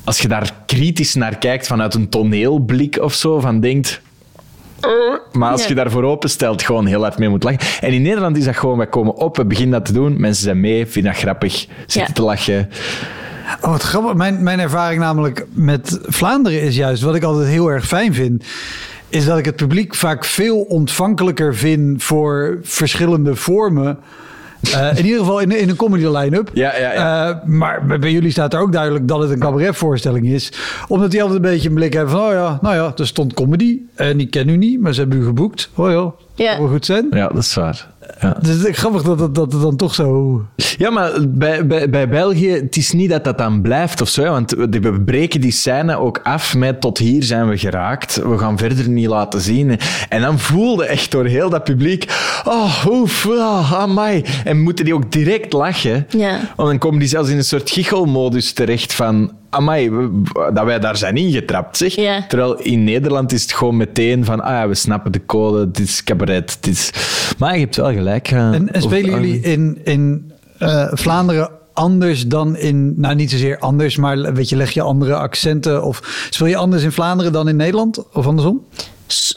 [0.05, 4.01] als je daar kritisch naar kijkt vanuit een toneelblik of zo, van denkt...
[4.81, 4.91] "Eh."
[5.33, 5.69] Maar als Ja.
[5.69, 7.61] je daarvoor openstelt, gewoon heel hard mee moet lachen.
[7.81, 10.43] En in Nederland is dat gewoon, wij komen op, we beginnen dat te doen, mensen
[10.45, 12.13] zijn mee, vinden dat grappig, zitten Ja.
[12.13, 12.69] te lachen.
[13.61, 14.15] Oh, wat grappig.
[14.15, 18.45] Mijn, mijn ervaring namelijk met Vlaanderen is juist, wat ik altijd heel erg fijn vind,
[19.09, 23.99] is dat ik het publiek vaak veel ontvankelijker vind voor verschillende vormen.
[24.61, 26.51] Eh, in ieder geval in, in een comedy line-up.
[26.53, 27.29] Ja, ja, ja.
[27.29, 30.53] Eh, maar bij bij jullie staat er ook duidelijk dat het een cabaretvoorstelling is.
[30.89, 32.21] Omdat die altijd een beetje een blik hebben van...
[32.21, 33.79] oh ja, nou ja, er stond comedy.
[33.95, 35.71] En die ken u niet, maar ze hebben u geboekt.
[35.75, 36.51] Oh ja, Ja.
[36.51, 37.07] dat wel goed zijn.
[37.11, 37.87] Ja, dat is waar.
[38.21, 38.37] Ja.
[38.41, 40.43] Dus het is grappig dat, dat, dat het dan toch zo...
[40.57, 44.23] Ja, maar bij, bij, bij België, het is niet dat dat dan blijft of zo.
[44.23, 48.23] Want we, we breken die scène ook af met tot hier zijn we geraakt.
[48.23, 49.79] We gaan verder niet laten zien.
[50.09, 52.05] En dan voelde echt door heel dat publiek...
[52.45, 54.25] Oh, oef, ah, amai.
[54.45, 56.07] En moeten die ook direct lachen.
[56.09, 56.41] Ja.
[56.57, 59.33] Want dan komen die zelfs in een soort gichelmodus terecht van...
[59.51, 60.23] Amai, we-
[60.55, 61.95] dat wij daar zijn ingetrapt, zeg.
[61.95, 62.25] Ja.
[62.29, 64.41] Terwijl in Nederland is het gewoon meteen van...
[64.41, 66.59] Ah ja, we snappen de code, dit is cabaret.
[66.61, 66.91] Dit is...
[67.39, 68.31] Maar je hebt wel gelijk.
[68.31, 73.01] En, en of- spelen jullie in, in eh, Vlaanderen anders dan in...
[73.01, 75.85] Nou, niet zozeer anders, maar weet je, leg je andere accenten?
[75.85, 78.05] Of speel je anders in Vlaanderen dan in Nederland?
[78.13, 78.65] Of andersom?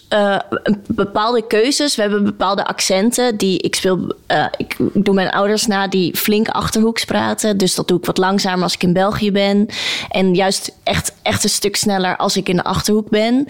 [0.09, 1.95] Een- bepaalde keuzes.
[1.95, 3.37] We hebben bepaalde accenten.
[3.37, 4.13] Die ik speel.
[4.27, 7.57] eh, ik doe mijn ouders na die flink achterhoeks praten.
[7.57, 9.67] Dus dat doe ik wat langzamer als ik in België ben.
[10.09, 13.45] En juist echt, echt een stuk sneller als ik in de achterhoek ben.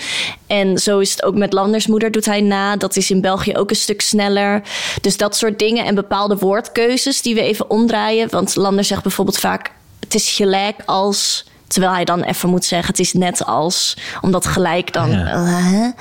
[0.47, 2.75] En zo is het ook met Landersmoeder doet hij na.
[2.75, 4.61] Dat is in België ook een stuk sneller.
[5.01, 8.29] Dus dat soort dingen en bepaalde woordkeuzes die we even omdraaien.
[8.29, 11.45] Want Lander zegt bijvoorbeeld vaak: het is gelijk als.
[11.71, 13.97] Terwijl hij dan even moet zeggen, het is net als.
[14.21, 15.25] Omdat gelijk dan Ja.
[15.31, 15.93] eh, een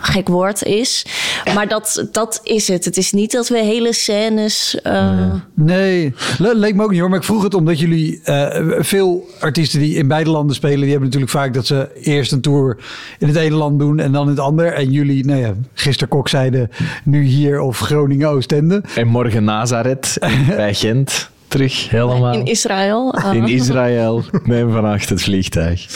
[0.00, 1.06] gek woord is.
[1.54, 2.84] Maar dat, dat is het.
[2.84, 4.80] Het is niet dat we hele scènes...
[4.82, 7.08] eh, Nee, le- leek me ook niet hoor.
[7.08, 10.90] Maar ik vroeg het omdat jullie eh, veel artiesten die in beide landen spelen, die
[10.90, 12.76] hebben natuurlijk vaak dat ze eerst een tour
[13.18, 14.72] in het ene land doen en dan in het ander.
[14.72, 16.70] En jullie, nou ja, gisteren Kok zeiden
[17.04, 18.82] nu hier of Groningen Oostende.
[18.94, 20.16] En morgen Nazareth
[20.56, 21.28] bij Gent.
[21.54, 22.32] terug helemaal.
[22.34, 23.14] In Israël.
[23.18, 25.86] uh, In Israël met vannacht het vliegtuig.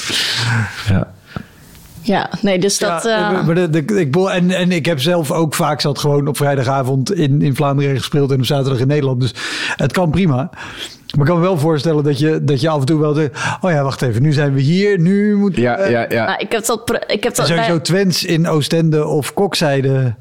[0.89, 1.07] Ja.
[2.03, 3.03] ja, nee, dus dat...
[3.03, 6.29] Ja, eh, maar de, de- ik, en, en ik heb zelf ook vaak zat gewoon
[6.29, 9.21] op vrijdagavond in, in Vlaanderen gespeeld en op zaterdag in Nederland.
[9.21, 9.35] Dus
[9.77, 10.37] het kan prima.
[10.37, 13.31] Maar ik kan me wel voorstellen dat je, dat je af en toe wel zegt,
[13.61, 16.25] oh ja, wacht even, nu zijn we hier, nu moet Ja, ja, ja.
[16.27, 17.01] nou, ik heb dat...
[17.07, 20.15] Ik heb dat Sowieso bij- Twents in Oostende of Kokzijde.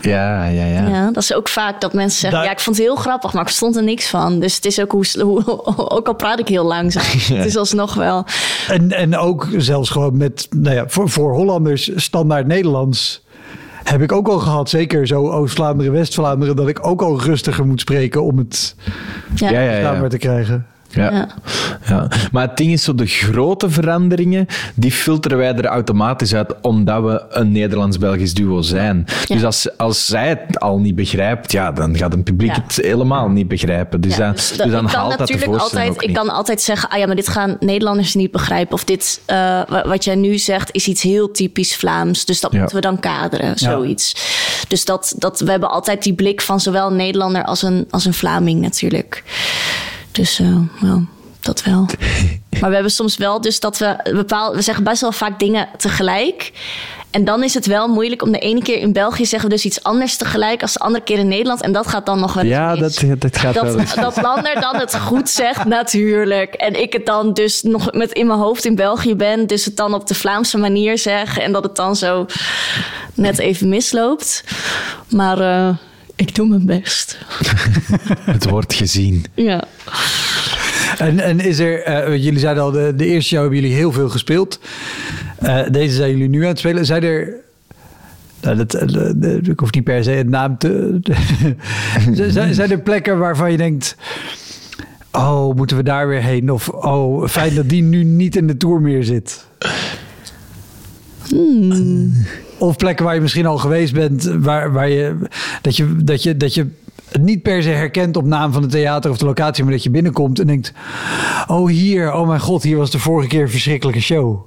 [0.00, 0.88] Ja, ja, ja.
[0.88, 2.42] Ja, dat is ook vaak dat mensen zeggen...
[2.42, 4.40] Ja, ik vond het heel grappig, maar ik verstond er niks van.
[4.40, 5.42] Dus het is ook hoe...
[5.96, 7.04] ook al praat ik heel langzaam.
[7.36, 8.24] Het is alsnog wel...
[8.68, 13.24] En, en ook zelfs gewoon met, nou ja, voor, voor Hollanders standaard Nederlands
[13.88, 14.68] heb ik ook al gehad.
[14.68, 18.74] Zeker zo Oost-Vlaanderen, West-Vlaanderen, dat ik ook al rustiger moet spreken om het
[19.34, 20.08] Ja, Ja, ja, ja.
[20.08, 20.66] te krijgen.
[20.90, 21.10] Ja.
[21.12, 21.28] Ja.
[21.88, 22.08] Ja.
[22.32, 27.02] Maar het ding is, zo de grote veranderingen, die filteren wij er automatisch uit, omdat
[27.02, 29.04] we een Nederlands-Belgisch duo zijn.
[29.24, 29.34] Ja.
[29.34, 32.62] Dus als, als zij het al niet begrijpt, ja, dan gaat een publiek Ja.
[32.66, 34.00] het helemaal niet begrijpen.
[34.00, 36.16] Dus, dan, dus dus dan ik haalt dat de voorstelling altijd, ook Ik niet.
[36.16, 38.74] kan altijd zeggen, ah ja, maar dit gaan Nederlanders niet begrijpen.
[38.74, 39.36] Of dit, eh,
[39.68, 42.24] wa- wat jij nu zegt, is iets heel typisch Vlaams.
[42.24, 44.14] Dus dat moeten we dan kaderen, zoiets.
[44.68, 48.04] Dus dat, dat, we hebben altijd die blik van zowel een Nederlander als een, als
[48.04, 49.22] een Vlaming natuurlijk.
[50.16, 51.04] Dus eh, wel,
[51.40, 51.86] dat wel.
[52.60, 55.68] Maar we hebben soms wel dus dat we bepaal, we zeggen best wel vaak dingen
[55.76, 56.52] tegelijk.
[57.10, 59.64] En dan is het wel moeilijk om de ene keer in België zeggen we dus
[59.64, 61.60] iets anders tegelijk als de andere keer in Nederland.
[61.60, 63.94] En dat gaat dan nog wel eens Ja, dat, dat gaat wel Dat, eens.
[63.94, 66.54] dat Lander dan het goed zegt, natuurlijk.
[66.54, 69.46] En ik het dan dus nog met in mijn hoofd in België ben.
[69.46, 71.38] Dus het dan op de Vlaamse manier zeg.
[71.38, 72.26] En dat het dan zo
[73.14, 74.44] net even misloopt.
[75.08, 75.76] Maar eh,
[76.16, 77.18] ik doe mijn best.
[78.34, 79.24] Het wordt gezien.
[79.34, 79.64] Ja.
[80.98, 83.92] En, en is er, eh, jullie zeiden al, de, de eerste show hebben jullie heel
[83.92, 84.60] veel gespeeld.
[85.38, 86.86] Eh, deze zijn jullie nu aan het spelen.
[86.86, 87.34] Zijn er,
[88.40, 90.98] nou, dat, eh, ik hoef niet per se het naam te...
[92.30, 93.96] zijn, zijn er plekken waarvan je denkt...
[95.12, 96.52] Oh, moeten we daar weer heen?
[96.52, 99.46] Of oh, fijn dat die nu niet in de Tour meer zit.
[102.58, 105.16] Of plekken waar je misschien al geweest bent, waar, waar je,
[105.62, 106.66] dat, je, dat, je, dat je
[107.08, 109.82] het niet per se herkent op naam van het theater of de locatie, maar dat
[109.82, 110.72] je binnenkomt en denkt:
[111.46, 114.38] Oh, hier, oh mijn god, hier was de vorige keer een verschrikkelijke show.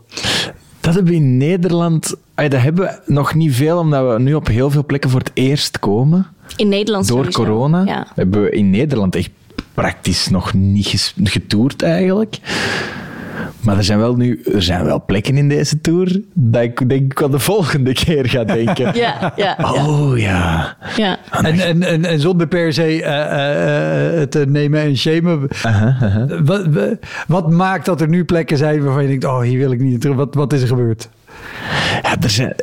[0.79, 2.15] Dat hebben we in Nederland...
[2.35, 5.31] Dat hebben we nog niet veel, omdat we nu op heel veel plekken voor het
[5.33, 6.27] eerst komen.
[6.55, 7.43] In Nederland Door sowieso.
[7.43, 8.07] corona Ja.
[8.15, 9.29] hebben we in Nederland echt
[9.73, 12.39] praktisch nog niet getoerd eigenlijk.
[13.59, 17.11] Maar er zijn wel nu er zijn wel plekken in deze tour dat ik denk
[17.11, 18.95] ik aan de volgende keer ga denken.
[18.99, 19.57] Ja, ja.
[19.61, 20.77] Oh ja.
[20.97, 21.17] ja.
[21.31, 25.47] En, en, en, en zonder per se eh, eh, eh, te nemen en shamen.
[26.45, 26.67] Wat,
[27.27, 30.01] wat maakt dat er nu plekken zijn waarvan je denkt: Oh, hier wil ik niet
[30.01, 30.15] terug.
[30.15, 31.09] Wat, wat is er gebeurd?
[32.01, 32.53] Ja, er zijn,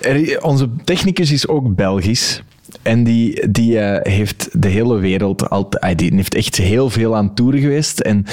[0.00, 2.42] er- onze technicus is ook Belgisch.
[2.82, 5.98] En die, die eh, heeft de hele wereld altijd.
[5.98, 8.00] Die heeft echt heel veel aan toeren geweest.
[8.00, 8.24] En,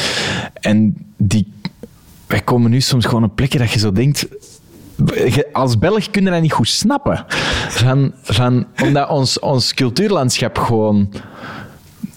[0.54, 1.54] en die,
[2.28, 4.28] wij komen nu soms gewoon op plekken dat je zo denkt.
[5.52, 7.26] Als Belg kun je dat niet goed snappen.
[7.70, 11.14] Van, van, omdat ons, ons cultuurlandschap gewoon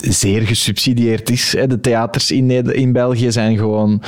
[0.00, 1.52] zeer gesubsidieerd is.
[1.52, 1.66] hè.
[1.66, 4.02] De theaters in, in België zijn gewoon...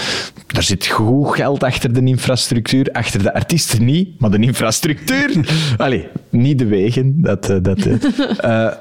[0.46, 2.88] Er zit goed geld achter de infrastructuur.
[2.92, 5.48] Achter de artiesten niet, maar de infrastructuur...
[5.76, 7.14] Allee, niet de wegen.
[7.22, 7.94] Dat, eh, dat, eh.
[8.68, 8.72] Eh,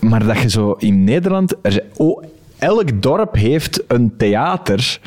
[0.00, 1.54] maar dat je zo in Nederland...
[1.62, 2.22] Er oh,
[2.58, 4.98] elk dorp heeft een theater,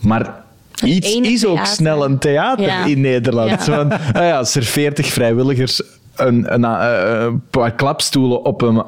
[0.00, 0.40] maar...
[0.84, 2.84] Iets is ook snel een theater Ja.
[2.84, 3.66] in Nederland.
[3.66, 3.82] Ja.
[4.12, 5.82] Ah ja, als er veertig vrijwilligers
[6.16, 8.82] een, een, eh, een paar klapstoelen op een,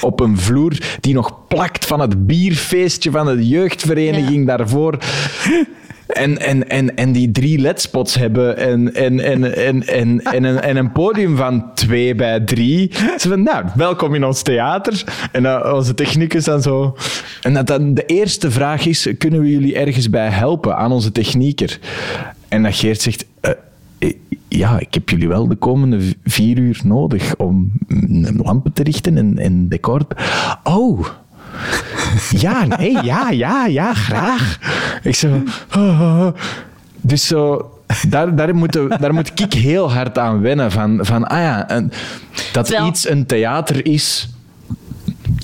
[0.00, 4.98] op een vloer die nog plakt van het bierfeestje van de jeugdvereniging daarvoor.
[6.06, 10.60] En, en, en, en die drie ledspots hebben en, en, en, en, en, en, een,
[10.60, 12.90] en een podium van twee bij drie.
[13.18, 15.04] Ze van, nou, welkom in ons theater.
[15.32, 16.96] En dan onze technicus dan zo.
[17.42, 21.12] En dat dan de eerste vraag is, kunnen we jullie ergens bij helpen aan onze
[21.12, 21.78] technieker?
[22.48, 23.56] En dat Geert zegt, eh, eh,
[24.56, 27.72] ja, ik heb jullie wel de komende vier uur nodig om
[28.36, 30.06] lampen te richten en, en decor.
[30.62, 31.06] Oh,
[32.30, 34.58] ja, nee, ja, ja, ja, graag.
[35.02, 35.42] Ik zo...
[35.76, 36.34] oh, oh, oh.
[37.00, 37.66] Dus zo...
[38.08, 40.72] Daar, daar, moet, daar moet ik heel hard aan wennen.
[40.72, 41.92] Van, van ah ja, en
[42.52, 44.31] dat Terwijl- iets een theater is...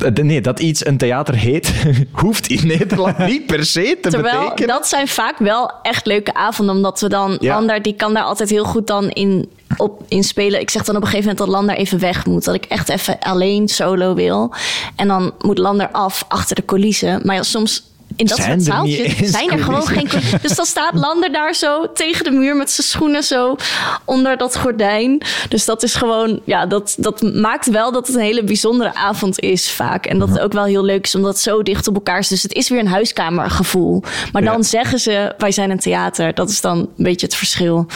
[0.03, 1.73] Eh, Nee, dat iets een theater heet,
[2.13, 4.69] hoeft in Nederland niet per se te Terwijl betekenen.
[4.69, 6.75] dat zijn vaak wel echt leuke avonden.
[6.75, 7.55] Omdat we dan, Ja.
[7.55, 10.61] Lander die kan daar altijd heel goed dan in, op, in spelen.
[10.61, 12.45] Ik zeg dan op een gegeven moment dat Lander even weg moet.
[12.45, 14.53] Dat ik echt even alleen solo wil.
[14.97, 17.21] En dan moet Lander af achter de coulissen.
[17.25, 17.83] Maar ja, soms
[18.19, 20.09] in dat Zijn soort er zaaltjes zijn er gewoon geen...
[20.43, 23.57] Dus dan staat Lander daar zo tegen de muur met zijn schoenen zo
[24.05, 25.23] onder dat gordijn.
[25.49, 26.41] Dus dat is gewoon...
[26.45, 30.07] Ja, dat, dat maakt wel dat het een hele bijzondere avond is vaak.
[30.07, 32.29] En dat het ook wel heel leuk is, omdat het zo dicht op elkaar is.
[32.29, 34.03] Dus het is weer een huiskamergevoel.
[34.33, 34.63] Maar dan Ja.
[34.63, 36.35] zeggen ze, wij zijn een theater.
[36.35, 37.87] Dat is dan een beetje het verschil.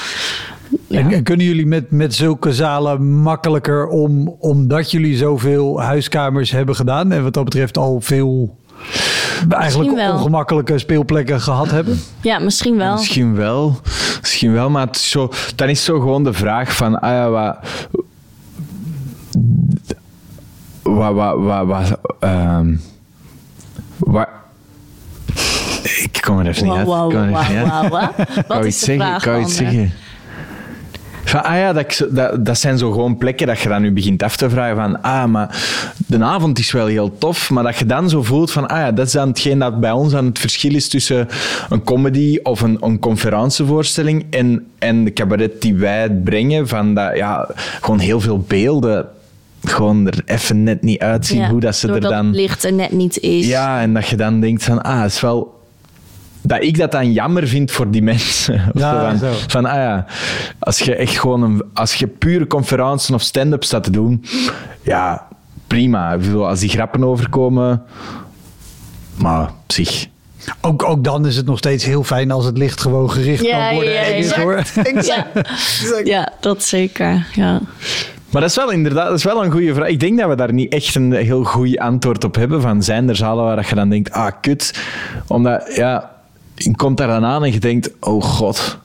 [0.86, 0.98] Ja.
[0.98, 6.76] En, en kunnen jullie met, met zulke zalen makkelijker om, omdat jullie zoveel huiskamers hebben
[6.76, 8.56] gedaan en wat dat betreft al veel
[9.48, 10.12] eigenlijk wel.
[10.12, 12.00] ongemakkelijke speelplekken gehad hebben?
[12.20, 12.92] Ja, misschien wel.
[12.94, 13.80] Misschien wel.
[14.20, 17.00] Misschien wel, maar het is zo, dan is zo gewoon de vraag van...
[17.00, 17.56] Ah ja, wat...
[20.82, 21.14] Wat...
[21.14, 21.38] Wat...
[21.38, 21.66] Wat...
[21.66, 22.74] wat ehm,
[23.98, 24.28] wat
[26.02, 26.86] ik kom er even niet uit.
[26.86, 27.88] Wauw, Ik kom er wauw, even niet uit.
[27.88, 28.08] wauw, wauw.
[28.18, 29.92] Ik wou Wat is de zeggen, vraag, ik wou iets zeggen.
[31.24, 34.22] Van, ah ja, dat, dat, dat zijn zo gewoon plekken dat je dan nu begint
[34.22, 35.64] af te vragen van, ah, maar
[36.06, 38.92] de avond is wel heel tof, maar dat je dan zo voelt van, ah ja,
[38.92, 41.28] dat is dan hetgeen dat bij ons dan het verschil is tussen
[41.68, 47.16] een comedy of een, een conferentievoorstelling en, en de cabaret die wij brengen, van dat,
[47.16, 47.48] ja,
[47.80, 49.06] gewoon heel veel beelden
[49.64, 52.30] gewoon er even net niet uitzien Ja, hoe dat ze er dan...
[52.30, 53.46] licht er net niet is.
[53.46, 55.60] Ja, en dat je dan denkt van, ah, het is wel...
[56.42, 58.54] Dat ik dat dan jammer vind voor die mensen.
[58.74, 59.32] Of Ja, van, zo.
[59.46, 60.06] van, ah ja,
[60.58, 61.62] als je echt gewoon een...
[61.72, 64.24] Als je pure conferenties of stand-up staat te doen,
[64.82, 65.26] ja,
[65.66, 66.18] prima.
[66.34, 67.82] Als die grappen overkomen...
[69.14, 70.06] Maar op zich...
[70.60, 73.66] Ook, ook dan is het nog steeds heel fijn als het licht gewoon gericht Ja,
[73.66, 73.92] kan worden.
[73.92, 74.32] ja, is,
[74.76, 75.28] exact.
[76.04, 77.26] ja, dat zeker.
[77.34, 77.60] Ja.
[78.30, 79.88] Maar dat is wel inderdaad dat is wel een goede vraag.
[79.88, 82.60] Ik denk dat we daar niet echt een heel goed antwoord op hebben.
[82.60, 84.80] Van zijn er zalen waar je dan denkt, ah, kut.
[85.26, 86.10] Omdat, ja,
[86.54, 88.78] je komt daar dan aan en je denkt, oh god,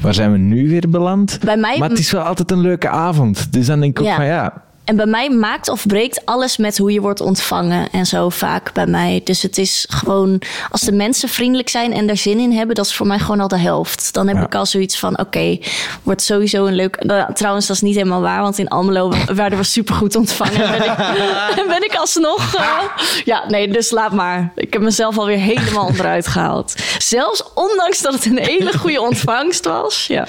[0.00, 1.38] waar zijn we nu weer beland?
[1.44, 3.52] Bij mij- Maar het is wel altijd een leuke avond.
[3.52, 4.16] Dus dan denk ik ook Ja.
[4.16, 8.06] van, ja, En bij mij maakt of breekt alles met hoe je wordt ontvangen en
[8.06, 9.20] zo vaak bij mij.
[9.24, 12.84] Dus het is gewoon, als de mensen vriendelijk zijn en er zin in hebben, dat
[12.86, 14.12] is voor mij gewoon al de helft.
[14.14, 14.42] Dan heb Ja.
[14.42, 15.58] ik al zoiets van, oké,
[16.02, 17.04] wordt sowieso een leuk...
[17.04, 20.62] Nou, trouwens, dat is niet helemaal waar, want in Almelo werden we supergoed ontvangen.
[20.64, 22.54] En ben ik, ben ik alsnog...
[22.54, 22.78] eh,
[23.24, 24.52] ja, nee, dus laat maar.
[24.54, 26.74] Ik heb mezelf alweer helemaal onderuit gehaald.
[26.98, 30.06] Zelfs ondanks dat het een hele goede ontvangst was.
[30.06, 30.26] Ja,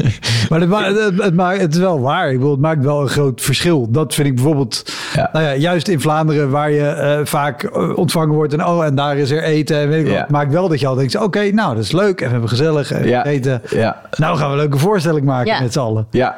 [0.48, 2.30] Maar het, ma- het, het, maakt- het is wel waar.
[2.30, 3.85] Ik bedoel, het maakt wel een groot verschil.
[3.88, 5.30] Dat vind ik bijvoorbeeld, Ja.
[5.32, 8.94] nou ja, juist in Vlaanderen, waar je eh, vaak eh, ontvangen wordt en oh, en
[8.94, 10.18] daar is er eten en weet ik Ja.
[10.20, 10.28] wat.
[10.30, 12.92] Maakt wel dat je al denkt, oké, nou, dat is leuk en we hebben gezellig
[12.92, 13.24] en Ja.
[13.24, 13.62] eten.
[13.70, 14.00] Ja.
[14.16, 15.60] Nou gaan we een leuke voorstelling maken Ja.
[15.60, 16.06] met z'n allen.
[16.10, 16.36] ja,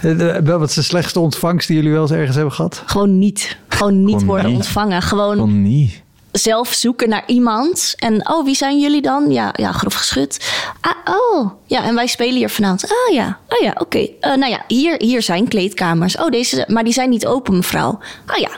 [0.00, 2.82] Eh, Wat is de slechtste ontvangst die jullie wel eens ergens hebben gehad?
[2.86, 3.56] gewoon niet.
[3.68, 4.56] Gewoon niet Gewoon worden niet.
[4.56, 5.02] ontvangen.
[5.02, 6.02] Gewoon kon niet.
[6.32, 7.94] Zelf zoeken naar iemand.
[7.98, 9.30] En oh, wie zijn jullie dan?
[9.30, 10.52] Ja, ja grof geschud.
[10.80, 12.84] Ah, oh, ja, en wij spelen hier vanavond.
[12.84, 13.98] Ah ja, oh ja, oké.
[13.98, 16.16] Eh, nou ja, hier, hier zijn kleedkamers.
[16.16, 17.98] Oh, deze, maar die zijn niet open, mevrouw.
[18.26, 18.50] Ah ja,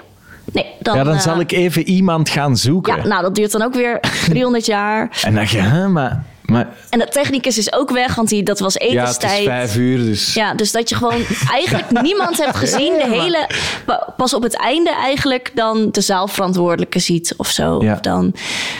[0.53, 0.97] nee, dan...
[0.97, 2.97] ja, dan eh, zal ik even iemand gaan zoeken.
[2.97, 5.21] Ja, nou, dat duurt dan ook weer 300 jaar.
[5.23, 8.59] En dan je, hè, maar, maar En de technicus is ook weg, want die, dat
[8.59, 9.45] was ja, het is etenstijd.
[9.45, 10.35] vijf uur, dus...
[10.35, 11.23] Ja, dus dat je gewoon
[11.53, 12.93] eigenlijk niemand hebt gezien.
[12.93, 13.49] De hele,
[13.87, 17.83] pa- pas op het einde eigenlijk dan de zaalverantwoordelijke ziet of zo.
[17.83, 17.93] Ja.
[17.93, 18.35] Of dan,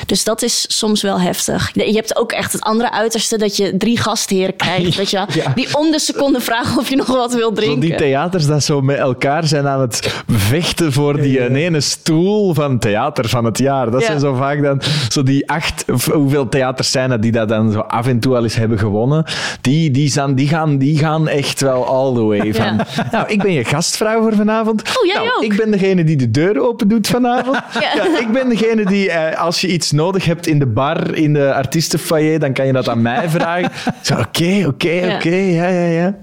[0.07, 1.71] dus dat is soms wel heftig.
[1.75, 4.95] Je hebt ook echt het andere uiterste dat je drie gastheren krijgt.
[4.97, 5.53] Weet je, wel, Ja.
[5.55, 7.81] Die om de seconde vragen of je nog wat wil Zo drinken.
[7.81, 12.79] die theaters dat zo met elkaar zijn aan het vechten voor die ene stoel van
[12.79, 13.91] theater van het jaar.
[13.91, 14.07] Dat Ja.
[14.07, 17.79] zijn zo vaak dan zo die acht, hoeveel theaters zijn dat die dat dan zo
[17.79, 19.25] af en toe al eens hebben gewonnen.
[19.61, 22.55] Die, die, zijn, die, gaan, die gaan echt wel all the way.
[22.55, 22.81] Van,
[23.11, 24.83] Nou, ik ben je gastvrouw voor vanavond.
[24.83, 25.43] Oh, jij nou, ook.
[25.43, 27.59] Ik ben degene die de deur open doet vanavond.
[27.75, 27.91] Ja.
[27.95, 28.19] ja.
[28.21, 31.55] ik ben degene die, eh, als je iets nodig hebt in de bar, in de
[31.55, 33.71] artiestenfoyer, dan kan je dat aan mij vragen.
[34.03, 35.15] Zo, Oké, oké, Ja.
[35.15, 36.15] oké, ja, ja, ja.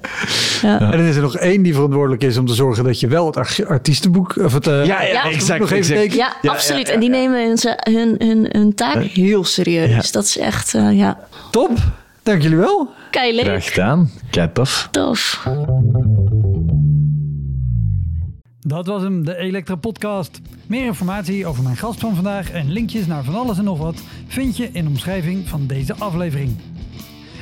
[0.61, 3.25] En er is er nog één die verantwoordelijk is om te zorgen dat je wel
[3.25, 5.29] het artiestenboek of het eh, Ja, ja, Ja.
[5.29, 5.59] exact.
[5.59, 6.13] Nog even exact.
[6.13, 6.87] ja, Ja, absoluut.
[6.87, 7.17] ja, ja, En die ja.
[7.17, 7.57] nemen hun,
[7.93, 9.89] hun, hun, hun taak heel serieus.
[9.89, 10.01] Ja.
[10.11, 11.17] Dat is echt, eh, ja,
[11.51, 11.71] top.
[12.23, 12.89] Dank jullie wel.
[13.11, 13.45] keileuk.
[13.45, 14.09] Graag gedaan.
[14.29, 14.87] Kijk, tof.
[14.91, 15.47] Tof.
[18.59, 20.41] Dat was hem, de Elektra Podcast.
[20.67, 24.01] Meer informatie over mijn gast van vandaag en linkjes naar van alles en nog wat
[24.27, 26.57] vind je in de omschrijving van deze aflevering.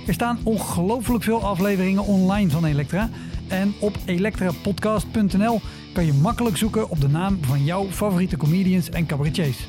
[0.07, 3.09] Er staan ongelooflijk veel afleveringen online van Elektra.
[3.47, 5.61] En op elektrapodcast.nl
[5.93, 9.67] kan je makkelijk zoeken op de naam van jouw favoriete comedians en cabaretiers.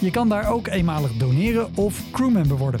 [0.00, 2.80] Je kan daar ook eenmalig doneren of crewmember worden.